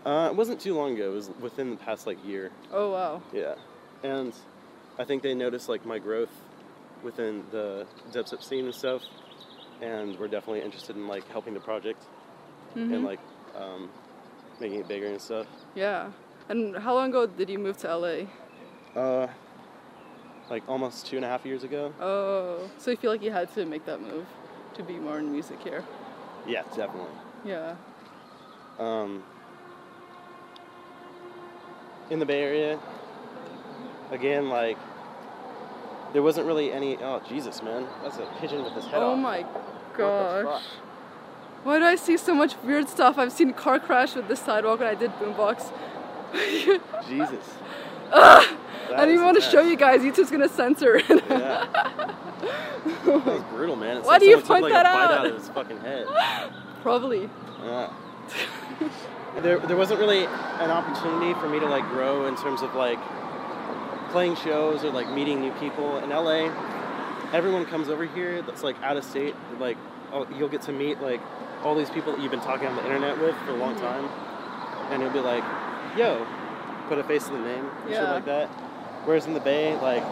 uh, 0.04 0.30
it 0.32 0.36
wasn't 0.36 0.60
too 0.60 0.74
long 0.74 0.96
ago. 0.96 1.12
It 1.12 1.14
was 1.14 1.30
within 1.40 1.70
the 1.70 1.78
past 1.78 2.08
like 2.08 2.18
year. 2.26 2.50
Oh 2.74 2.92
wow. 2.92 3.22
Yeah, 3.32 3.54
and 4.02 4.34
I 4.98 5.04
think 5.04 5.22
they 5.22 5.36
noticed 5.36 5.70
like 5.70 5.86
my 5.86 6.00
growth 6.00 6.32
within 7.04 7.44
the 7.52 7.86
dubstep 8.12 8.44
scene 8.44 8.66
and 8.66 8.74
stuff, 8.76 9.02
and 9.82 10.18
we're 10.20 10.28
definitely 10.28 10.62
interested 10.62 10.96
in 10.96 11.08
like 11.08 11.28
helping 11.30 11.54
the 11.54 11.60
project 11.60 12.04
Mhm. 12.76 12.94
and 12.94 13.04
like 13.06 13.20
um, 13.56 13.90
making 14.60 14.80
it 14.80 14.88
bigger 14.88 15.08
and 15.08 15.22
stuff. 15.22 15.48
Yeah. 15.76 16.12
And 16.50 16.76
how 16.78 16.94
long 16.96 17.10
ago 17.10 17.26
did 17.28 17.50
you 17.50 17.60
move 17.60 17.78
to 17.78 17.88
LA? 17.96 18.26
Uh, 19.00 19.28
like 20.50 20.64
almost 20.68 21.06
two 21.08 21.16
and 21.16 21.26
a 21.26 21.28
half 21.28 21.46
years 21.46 21.64
ago. 21.64 21.94
Oh, 22.02 22.70
so 22.78 22.92
you 22.92 22.98
feel 22.98 23.12
like 23.12 23.22
you 23.24 23.32
had 23.32 23.54
to 23.54 23.66
make 23.66 23.86
that 23.86 24.02
move 24.02 24.26
to 24.76 24.84
be 24.84 24.94
more 24.94 25.20
in 25.20 25.32
music 25.32 25.60
here? 25.62 25.84
Yeah, 26.48 26.64
definitely. 26.76 27.12
Yeah. 27.46 27.76
Um, 28.80 29.24
in 32.10 32.18
the 32.20 32.26
Bay 32.26 32.42
Area, 32.42 32.80
again, 34.12 34.50
like 34.50 34.78
there 36.14 36.22
wasn't 36.24 36.48
really 36.48 36.72
any. 36.72 36.98
Oh 36.98 37.22
Jesus, 37.28 37.62
man, 37.64 37.88
that's 38.04 38.18
a 38.18 38.26
pigeon 38.40 38.64
with 38.64 38.74
his 38.74 38.86
head 38.86 39.02
Oh 39.02 39.12
off. 39.14 39.20
my 39.20 39.46
gosh. 39.98 40.64
Why 41.64 41.80
do 41.80 41.86
I 41.86 41.96
see 41.96 42.16
so 42.18 42.34
much 42.34 42.56
weird 42.64 42.88
stuff? 42.88 43.18
I've 43.18 43.34
seen 43.34 43.54
car 43.54 43.80
crash 43.80 44.16
with 44.16 44.28
this 44.30 44.40
sidewalk 44.40 44.80
when 44.80 44.88
I 44.88 44.96
did 44.96 45.12
boombox. 45.14 45.72
Jesus. 47.08 47.46
I 48.12 48.56
didn't 48.90 49.10
even 49.14 49.26
want 49.26 49.38
to 49.38 49.50
show 49.50 49.62
you 49.62 49.76
guys. 49.76 50.02
YouTube's 50.02 50.32
gonna 50.32 50.50
censor 50.50 50.96
it. 50.98 51.24
Yeah. 51.30 51.66
That 53.06 53.26
was 53.26 53.44
brutal, 53.52 53.76
man. 53.76 53.98
It's 53.98 54.06
Why 54.08 54.14
like 54.14 54.22
do 54.22 54.28
you 54.28 54.38
took, 54.38 54.46
point 54.46 54.64
like, 54.64 54.74
that 54.74 54.84
bite 54.84 55.04
out? 55.04 55.12
out 55.12 55.26
of 55.28 55.36
his 55.38 55.50
fucking 55.50 55.80
head. 55.82 56.08
Probably. 56.82 57.30
Yeah. 57.64 57.94
there, 59.42 59.60
there 59.60 59.76
wasn't 59.78 60.00
really 60.00 60.26
an 60.26 60.72
opportunity 60.72 61.34
for 61.40 61.50
me 61.50 61.60
to 61.60 61.66
like 61.68 61.84
grow 61.90 62.26
in 62.28 62.36
terms 62.38 62.62
of 62.62 62.74
like 62.76 62.98
playing 64.10 64.36
shows 64.36 64.84
or 64.84 64.92
like 64.92 65.10
meeting 65.10 65.42
new 65.42 65.52
people 65.54 65.98
in 66.00 66.10
LA. 66.10 66.50
everyone 67.32 67.64
comes 67.66 67.90
over 67.90 68.06
here 68.06 68.42
that's 68.42 68.64
like 68.64 68.76
out 68.82 68.98
of 68.98 69.04
state. 69.04 69.36
Like, 69.60 69.78
oh, 70.12 70.28
you'll 70.36 70.50
get 70.50 70.64
to 70.64 70.72
meet 70.72 71.00
like 71.02 71.22
all 71.64 71.76
these 71.76 71.90
people 71.92 72.12
that 72.14 72.22
you've 72.22 72.32
been 72.32 72.40
talking 72.42 72.68
on 72.68 72.76
the 72.76 72.84
internet 72.84 73.20
with 73.20 73.36
for 73.46 73.52
a 73.52 73.56
long 73.56 73.76
Mhm. 73.76 73.82
time, 73.82 74.10
and 74.92 75.02
you'll 75.04 75.12
be 75.12 75.20
like, 75.20 75.44
"Yo," 75.96 76.26
put 76.88 76.98
a 76.98 77.04
face 77.04 77.26
to 77.28 77.34
the 77.34 77.38
name, 77.40 77.70
and 77.84 77.90
shit 77.94 78.02
Yeah. 78.02 78.14
like 78.14 78.26
that. 78.26 78.48
Whereas 79.06 79.28
in 79.28 79.34
the 79.36 79.40
Bay, 79.40 79.78
like, 79.80 80.04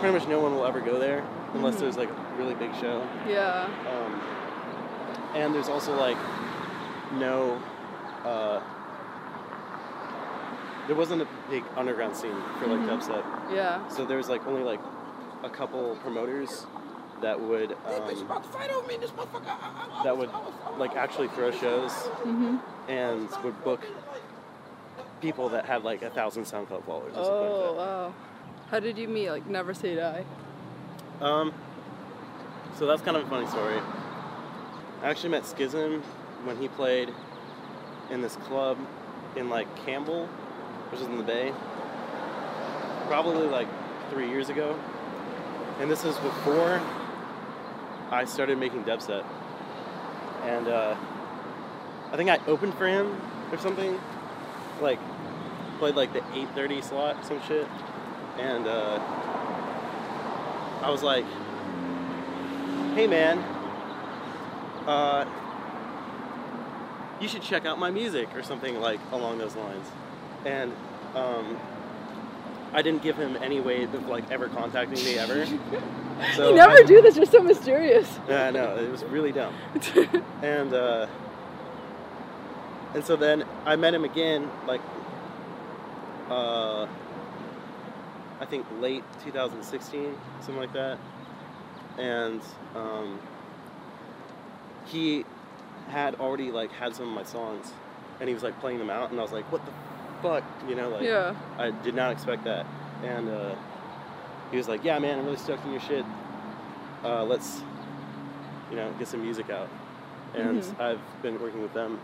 pretty 0.00 0.12
much 0.18 0.26
no 0.28 0.40
one 0.40 0.54
will 0.54 0.66
ever 0.66 0.80
go 0.80 0.98
there 0.98 1.22
unless 1.54 1.76
Mhm. 1.76 1.80
there's 1.80 1.96
like 1.96 2.08
a 2.10 2.38
really 2.38 2.54
big 2.54 2.74
show. 2.80 3.02
Yeah. 3.28 3.66
Um, 3.88 4.20
and 5.34 5.54
there's 5.54 5.68
also 5.68 5.94
like 5.98 6.16
no. 7.12 7.58
Uh, 8.24 8.60
there 10.86 10.96
wasn't 10.96 11.22
a 11.22 11.26
big 11.50 11.64
underground 11.76 12.16
scene 12.16 12.34
for 12.58 12.66
like 12.66 12.80
Mhm. 12.80 12.88
dubstep, 12.88 13.24
Yeah. 13.54 13.86
so 13.88 14.04
there 14.04 14.16
was 14.16 14.28
like 14.28 14.46
only 14.46 14.62
like 14.62 14.80
a 15.42 15.50
couple 15.50 15.96
promoters 15.96 16.66
that 17.20 17.40
would 17.40 17.70
Hey, 17.70 18.00
bitch, 18.00 18.16
you 18.20 18.30
um, 18.30 18.42
that 20.04 20.16
would 20.16 20.28
I 20.28 20.32
was- 20.32 20.52
I 20.66 20.70
was- 20.70 20.78
like 20.78 20.96
actually 20.96 21.28
throw 21.28 21.50
shows 21.50 21.92
Mhm. 22.24 22.60
and 22.88 23.28
would 23.42 23.62
book 23.64 23.80
people 25.20 25.48
that 25.50 25.64
had 25.64 25.82
like 25.82 26.02
a 26.02 26.10
thousand 26.10 26.44
SoundCloud 26.44 26.84
followers 26.84 27.12
or 27.16 27.20
Oh 27.20 27.24
something 27.24 27.76
like 27.78 27.86
wow. 27.86 28.12
How 28.70 28.80
did 28.80 28.98
you 28.98 29.08
meet? 29.08 29.30
Like 29.30 29.46
Never 29.46 29.72
Say 29.74 29.94
Die. 29.94 30.24
Um, 31.20 31.52
so 32.74 32.86
that's 32.86 33.00
kind 33.02 33.16
of 33.16 33.24
a 33.24 33.28
funny 33.30 33.46
story. 33.46 33.80
I 35.02 35.08
actually 35.08 35.30
met 35.30 35.44
SKisM 35.44 36.02
when 36.44 36.56
he 36.58 36.68
played 36.68 37.12
in 38.10 38.20
this 38.22 38.36
club 38.36 38.76
in 39.36 39.48
like 39.48 39.66
Campbell, 39.86 40.28
which 40.96 41.02
is 41.02 41.10
in 41.10 41.18
the 41.18 41.24
Bay, 41.24 41.52
probably 43.06 43.46
like 43.48 43.68
three 44.10 44.30
years 44.30 44.48
ago. 44.48 44.78
And 45.78 45.90
this 45.90 46.04
is 46.04 46.16
before 46.16 46.80
I 48.10 48.24
started 48.24 48.56
making 48.56 48.84
dubstep. 48.84 49.26
And 50.44 50.68
uh, 50.68 50.96
I 52.12 52.16
think 52.16 52.30
I 52.30 52.38
opened 52.46 52.74
for 52.74 52.86
him 52.86 53.20
or 53.52 53.58
something. 53.58 54.00
Like, 54.80 54.98
played 55.78 55.96
like 55.96 56.14
the 56.14 56.20
8.30 56.20 56.82
slot, 56.82 57.26
some 57.26 57.42
shit. 57.42 57.66
And 58.38 58.66
uh, 58.66 58.98
I 60.82 60.88
was 60.88 61.02
like, 61.02 61.26
hey 62.94 63.06
man, 63.06 63.38
uh, 64.86 65.26
you 67.20 67.28
should 67.28 67.42
check 67.42 67.66
out 67.66 67.78
my 67.78 67.90
music 67.90 68.34
or 68.34 68.42
something 68.42 68.80
like 68.80 69.00
along 69.12 69.36
those 69.36 69.56
lines. 69.56 69.86
And 70.46 70.72
um, 71.14 71.58
I 72.72 72.80
didn't 72.80 73.02
give 73.02 73.16
him 73.16 73.36
any 73.42 73.60
way 73.60 73.82
of 73.82 74.08
like 74.08 74.30
ever 74.30 74.48
contacting 74.48 75.04
me 75.04 75.18
ever. 75.18 75.46
So 76.34 76.48
you 76.48 76.54
never 76.54 76.78
I- 76.78 76.82
do 76.82 77.02
this. 77.02 77.14
You're 77.14 77.26
so 77.26 77.42
mysterious. 77.42 78.18
Yeah, 78.26 78.46
I 78.46 78.50
know 78.50 78.74
it 78.78 78.90
was 78.90 79.04
really 79.04 79.32
dumb. 79.32 79.52
And 80.42 80.72
uh, 80.72 81.06
and 82.94 83.04
so 83.04 83.16
then 83.16 83.44
I 83.66 83.76
met 83.76 83.92
him 83.92 84.04
again, 84.04 84.48
like 84.66 84.80
uh, 86.30 86.86
I 88.40 88.46
think 88.48 88.64
late 88.80 89.04
2016, 89.24 90.14
something 90.40 90.56
like 90.56 90.72
that. 90.72 90.98
And 91.98 92.40
um, 92.74 93.20
he 94.86 95.26
had 95.88 96.14
already 96.14 96.50
like 96.50 96.72
had 96.72 96.94
some 96.96 97.08
of 97.08 97.14
my 97.14 97.24
songs, 97.24 97.74
and 98.20 98.28
he 98.28 98.32
was 98.34 98.42
like 98.42 98.58
playing 98.60 98.78
them 98.78 98.88
out, 98.88 99.10
and 99.10 99.20
I 99.20 99.22
was 99.22 99.32
like, 99.32 99.50
"What 99.52 99.62
the 99.66 99.72
fuck?" 100.22 100.44
You 100.68 100.74
know, 100.74 100.88
like 100.90 101.02
yeah. 101.02 101.34
I 101.58 101.70
did 101.70 101.94
not 101.94 102.12
expect 102.12 102.44
that. 102.44 102.66
And 103.04 103.28
uh, 103.28 103.54
he 104.50 104.56
was 104.56 104.68
like, 104.68 104.84
"Yeah, 104.84 104.98
man, 104.98 105.18
I'm 105.18 105.24
really 105.24 105.36
stoked 105.36 105.64
on 105.64 105.72
your 105.72 105.80
shit. 105.80 106.04
Uh, 107.04 107.24
let's, 107.24 107.62
you 108.70 108.76
know, 108.76 108.92
get 108.98 109.08
some 109.08 109.22
music 109.22 109.50
out." 109.50 109.68
And 110.34 110.60
Mhm. 110.62 110.80
I've 110.80 111.22
been 111.22 111.40
working 111.40 111.62
with 111.62 111.72
them 111.72 111.98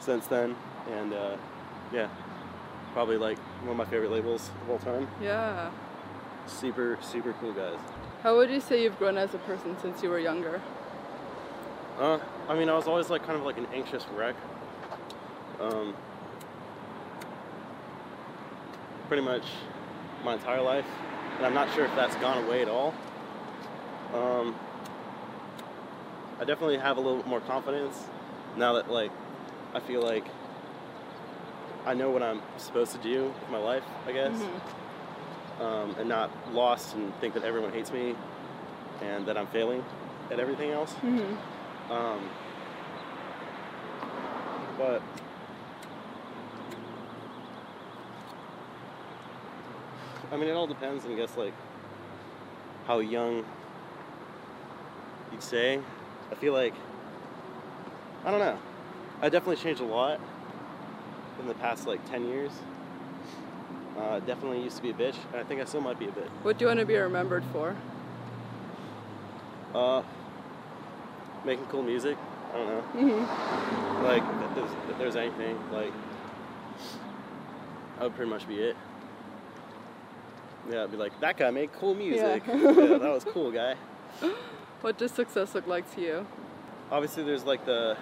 since 0.00 0.26
then, 0.26 0.56
and 0.90 1.12
uh, 1.12 1.36
yeah, 1.92 2.08
probably 2.92 3.16
like 3.16 3.38
one 3.62 3.70
of 3.72 3.76
my 3.76 3.84
favorite 3.84 4.10
labels 4.10 4.50
of 4.62 4.70
all 4.70 4.78
time. 4.78 5.08
Yeah. 5.20 5.70
Super, 6.46 6.98
super 7.00 7.34
cool 7.40 7.52
guys. 7.52 7.78
How 8.22 8.36
would 8.36 8.50
you 8.50 8.60
say 8.60 8.82
you've 8.82 8.98
grown 8.98 9.16
as 9.18 9.34
a 9.34 9.38
person 9.38 9.76
since 9.80 10.02
you 10.02 10.10
were 10.10 10.18
younger? 10.18 10.60
Uh, 11.98 12.18
I 12.48 12.54
mean, 12.54 12.68
I 12.68 12.74
was 12.74 12.86
always 12.86 13.10
like 13.10 13.24
kind 13.26 13.38
of 13.38 13.44
like 13.44 13.58
an 13.58 13.66
anxious 13.74 14.06
wreck. 14.16 14.34
Um, 15.60 15.94
pretty 19.12 19.26
much 19.26 19.44
my 20.24 20.32
entire 20.32 20.62
life, 20.62 20.86
and 21.36 21.44
I'm 21.44 21.52
not 21.52 21.70
sure 21.74 21.84
if 21.84 21.94
that's 21.94 22.16
gone 22.16 22.42
away 22.44 22.62
at 22.62 22.68
all. 22.68 22.94
Um, 24.14 24.56
I 26.40 26.44
definitely 26.44 26.78
have 26.78 26.96
a 26.96 27.00
little 27.00 27.18
bit 27.18 27.26
more 27.26 27.42
confidence 27.42 28.06
now 28.56 28.72
that 28.72 28.90
like 28.90 29.10
I 29.74 29.80
feel 29.80 30.00
like 30.00 30.24
I 31.84 31.92
know 31.92 32.08
what 32.08 32.22
I'm 32.22 32.40
supposed 32.56 32.92
to 32.92 32.98
do 33.02 33.24
with 33.24 33.50
my 33.50 33.58
life, 33.58 33.82
I 34.06 34.12
guess, 34.12 34.32
Mhm. 34.32 35.62
um, 35.62 35.96
and 35.98 36.08
not 36.08 36.30
lost 36.54 36.94
and 36.94 37.14
think 37.20 37.34
that 37.34 37.44
everyone 37.44 37.70
hates 37.70 37.92
me 37.92 38.16
and 39.02 39.26
that 39.26 39.36
I'm 39.36 39.48
failing 39.48 39.84
at 40.30 40.40
everything 40.40 40.70
else. 40.70 40.94
Mhm. 41.02 41.36
Um, 41.90 42.30
but 44.78 45.02
I 50.32 50.36
mean, 50.36 50.48
it 50.48 50.52
all 50.52 50.66
depends, 50.66 51.04
I 51.04 51.14
guess, 51.14 51.36
like 51.36 51.52
how 52.86 53.00
young 53.00 53.44
you'd 55.30 55.42
say. 55.42 55.78
I 56.30 56.34
feel 56.34 56.54
like 56.54 56.74
I 58.24 58.30
don't 58.30 58.40
know. 58.40 58.58
I 59.20 59.28
definitely 59.28 59.56
changed 59.56 59.80
a 59.80 59.84
lot 59.84 60.20
in 61.40 61.46
the 61.46 61.54
past 61.54 61.86
like 61.86 62.08
ten 62.10 62.26
years. 62.26 62.50
Uh, 63.98 64.20
definitely 64.20 64.62
used 64.62 64.76
to 64.76 64.82
be 64.82 64.90
a 64.90 64.94
bitch, 64.94 65.16
and 65.32 65.40
I 65.40 65.44
think 65.44 65.60
I 65.60 65.64
still 65.64 65.82
might 65.82 65.98
be 65.98 66.06
a 66.06 66.10
bitch. 66.10 66.30
What 66.42 66.56
do 66.58 66.64
you 66.64 66.68
want 66.68 66.80
to 66.80 66.86
be 66.86 66.96
remembered 66.96 67.44
for? 67.52 67.76
Uh, 69.74 70.02
making 71.44 71.66
cool 71.66 71.82
music. 71.82 72.16
I 72.52 72.56
don't 72.56 72.66
know. 72.68 72.84
Mhm. 72.94 74.02
Like, 74.04 74.22
if 74.22 74.54
there's, 74.54 74.70
if 74.90 74.98
there's 74.98 75.16
anything, 75.16 75.58
like, 75.72 75.92
that 77.98 78.04
would 78.04 78.14
pretty 78.14 78.30
much 78.30 78.48
be 78.48 78.60
it. 78.60 78.76
Yeah, 80.70 80.84
I'd 80.84 80.90
be 80.90 80.96
like, 80.96 81.18
that 81.20 81.36
guy 81.36 81.50
made 81.50 81.72
cool 81.72 81.94
music. 81.94 82.42
Yeah. 82.46 82.54
yeah, 82.56 82.98
that 82.98 83.12
was 83.12 83.24
cool, 83.24 83.50
guy. 83.50 83.74
What 84.80 84.98
does 84.98 85.12
success 85.12 85.54
look 85.54 85.66
like 85.66 85.92
to 85.94 86.00
you? 86.00 86.26
Obviously, 86.90 87.24
there's 87.24 87.44
like 87.44 87.64
the, 87.64 87.96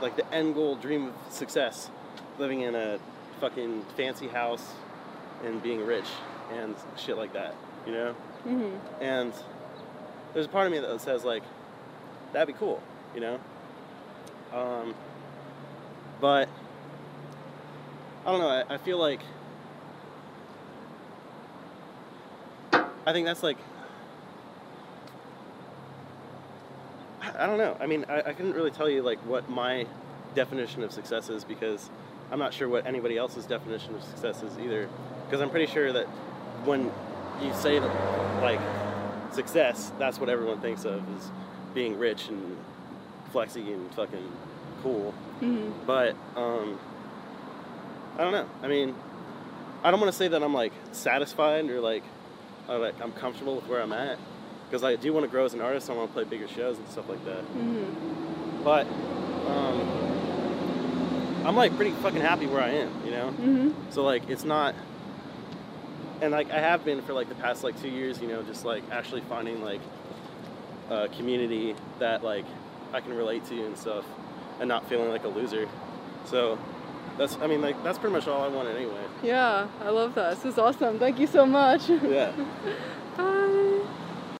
like 0.00 0.16
the 0.16 0.32
end 0.32 0.54
goal 0.54 0.76
dream 0.76 1.08
of 1.08 1.14
success, 1.32 1.90
living 2.38 2.60
in 2.62 2.74
a 2.74 2.98
fucking 3.40 3.84
fancy 3.96 4.28
house 4.28 4.72
and 5.44 5.62
being 5.62 5.84
rich 5.84 6.06
and 6.52 6.74
shit 6.96 7.16
like 7.16 7.32
that, 7.32 7.54
you 7.86 7.92
know? 7.92 8.14
Mhm. 8.46 8.78
And 9.00 9.32
there's 10.34 10.46
a 10.46 10.48
part 10.48 10.66
of 10.66 10.72
me 10.72 10.78
that 10.78 11.00
says 11.00 11.24
like, 11.24 11.42
that'd 12.32 12.46
be 12.46 12.58
cool, 12.58 12.82
you 13.14 13.20
know. 13.20 13.38
Um, 14.52 14.94
but 16.20 16.48
I 18.26 18.30
don't 18.30 18.40
know. 18.40 18.48
I, 18.48 18.74
I 18.74 18.78
feel 18.78 18.98
like 18.98 19.20
I 23.06 23.12
think 23.12 23.26
that's 23.26 23.42
like 23.42 23.56
I, 27.22 27.46
don't 27.46 27.58
know. 27.58 27.76
I 27.80 27.86
mean, 27.86 28.06
I, 28.08 28.18
I 28.20 28.32
couldn't 28.32 28.52
really 28.54 28.70
tell 28.70 28.88
you 28.88 29.02
like 29.02 29.18
what 29.26 29.48
my 29.48 29.86
definition 30.34 30.82
of 30.82 30.92
success 30.92 31.28
is 31.28 31.44
because 31.44 31.90
I'm 32.30 32.38
not 32.38 32.54
sure 32.54 32.68
what 32.68 32.86
anybody 32.86 33.16
else's 33.18 33.46
definition 33.46 33.94
of 33.94 34.02
success 34.02 34.42
is 34.42 34.58
either. 34.58 34.88
Because 35.26 35.40
I'm 35.40 35.50
pretty 35.50 35.70
sure 35.70 35.92
that 35.92 36.06
when 36.64 36.90
you 37.42 37.54
say 37.54 37.78
that 37.78 38.42
like 38.42 38.60
success, 39.32 39.92
that's 39.98 40.18
what 40.18 40.28
everyone 40.28 40.60
thinks 40.60 40.84
of 40.84 41.02
is 41.16 41.30
being 41.74 41.98
rich 41.98 42.28
and 42.28 42.56
flexy 43.32 43.72
and 43.72 43.92
fucking 43.94 44.32
cool. 44.82 45.14
Mhm. 45.40 45.72
But 45.86 46.16
um, 46.36 46.78
I 48.18 48.22
don't 48.22 48.32
know. 48.32 48.48
I 48.62 48.68
mean, 48.68 48.94
I 49.82 49.90
don't 49.90 50.00
want 50.00 50.12
to 50.12 50.16
say 50.18 50.28
that 50.28 50.42
I'm 50.42 50.54
like 50.54 50.72
satisfied 50.92 51.68
or, 51.70 51.80
like 51.80 52.02
I'm 52.68 53.12
comfortable 53.12 53.56
with 53.56 53.66
where 53.66 53.80
I'm 53.82 53.92
at 53.92 54.18
because 54.68 54.84
I 54.84 54.96
do 54.96 55.12
want 55.12 55.24
to 55.24 55.30
grow 55.30 55.44
as 55.44 55.54
an 55.54 55.60
artist. 55.60 55.90
I 55.90 55.94
want 55.94 56.10
to 56.10 56.14
play 56.14 56.24
bigger 56.24 56.46
shows 56.48 56.78
and 56.78 56.88
stuff 56.88 57.08
like 57.08 57.24
that. 57.24 57.42
Mhm. 57.56 58.62
But 58.62 58.86
um, 59.48 59.80
I'm 61.46 61.56
like 61.56 61.74
pretty 61.76 61.92
fucking 61.92 62.20
happy 62.20 62.46
where 62.46 62.62
I 62.62 62.70
am, 62.70 62.90
you 63.04 63.10
know. 63.10 63.32
Mhm. 63.40 63.74
So 63.90 64.02
like 64.04 64.28
it's 64.28 64.44
not 64.44 64.74
and 66.20 66.32
like 66.32 66.50
I 66.50 66.58
have 66.58 66.84
been 66.84 67.00
for 67.02 67.12
like 67.14 67.28
the 67.28 67.34
past 67.36 67.64
like 67.64 67.80
two 67.80 67.88
years, 67.88 68.20
you 68.20 68.28
know, 68.28 68.42
just 68.42 68.64
like 68.64 68.82
actually 68.92 69.22
finding 69.22 69.62
like 69.64 69.80
a 70.90 71.08
community 71.08 71.74
that 71.98 72.22
like 72.22 72.44
I 72.92 73.00
can 73.00 73.14
relate 73.16 73.44
to 73.46 73.64
and 73.66 73.76
stuff 73.76 74.04
and 74.60 74.68
not 74.68 74.88
feeling 74.88 75.08
like 75.08 75.24
a 75.24 75.28
loser. 75.28 75.66
So 76.26 76.58
that's 77.20 77.36
I 77.42 77.46
mean 77.46 77.60
like 77.60 77.82
that's 77.84 77.98
pretty 77.98 78.14
much 78.14 78.26
all 78.26 78.42
I 78.42 78.48
wanted 78.48 78.76
anyway. 78.76 79.04
Yeah, 79.22 79.68
I 79.82 79.90
love 79.90 80.14
that. 80.14 80.36
This 80.36 80.54
is 80.54 80.58
awesome. 80.58 80.98
Thank 80.98 81.18
you 81.18 81.26
so 81.26 81.44
much. 81.44 81.88
Yeah. 81.88 82.32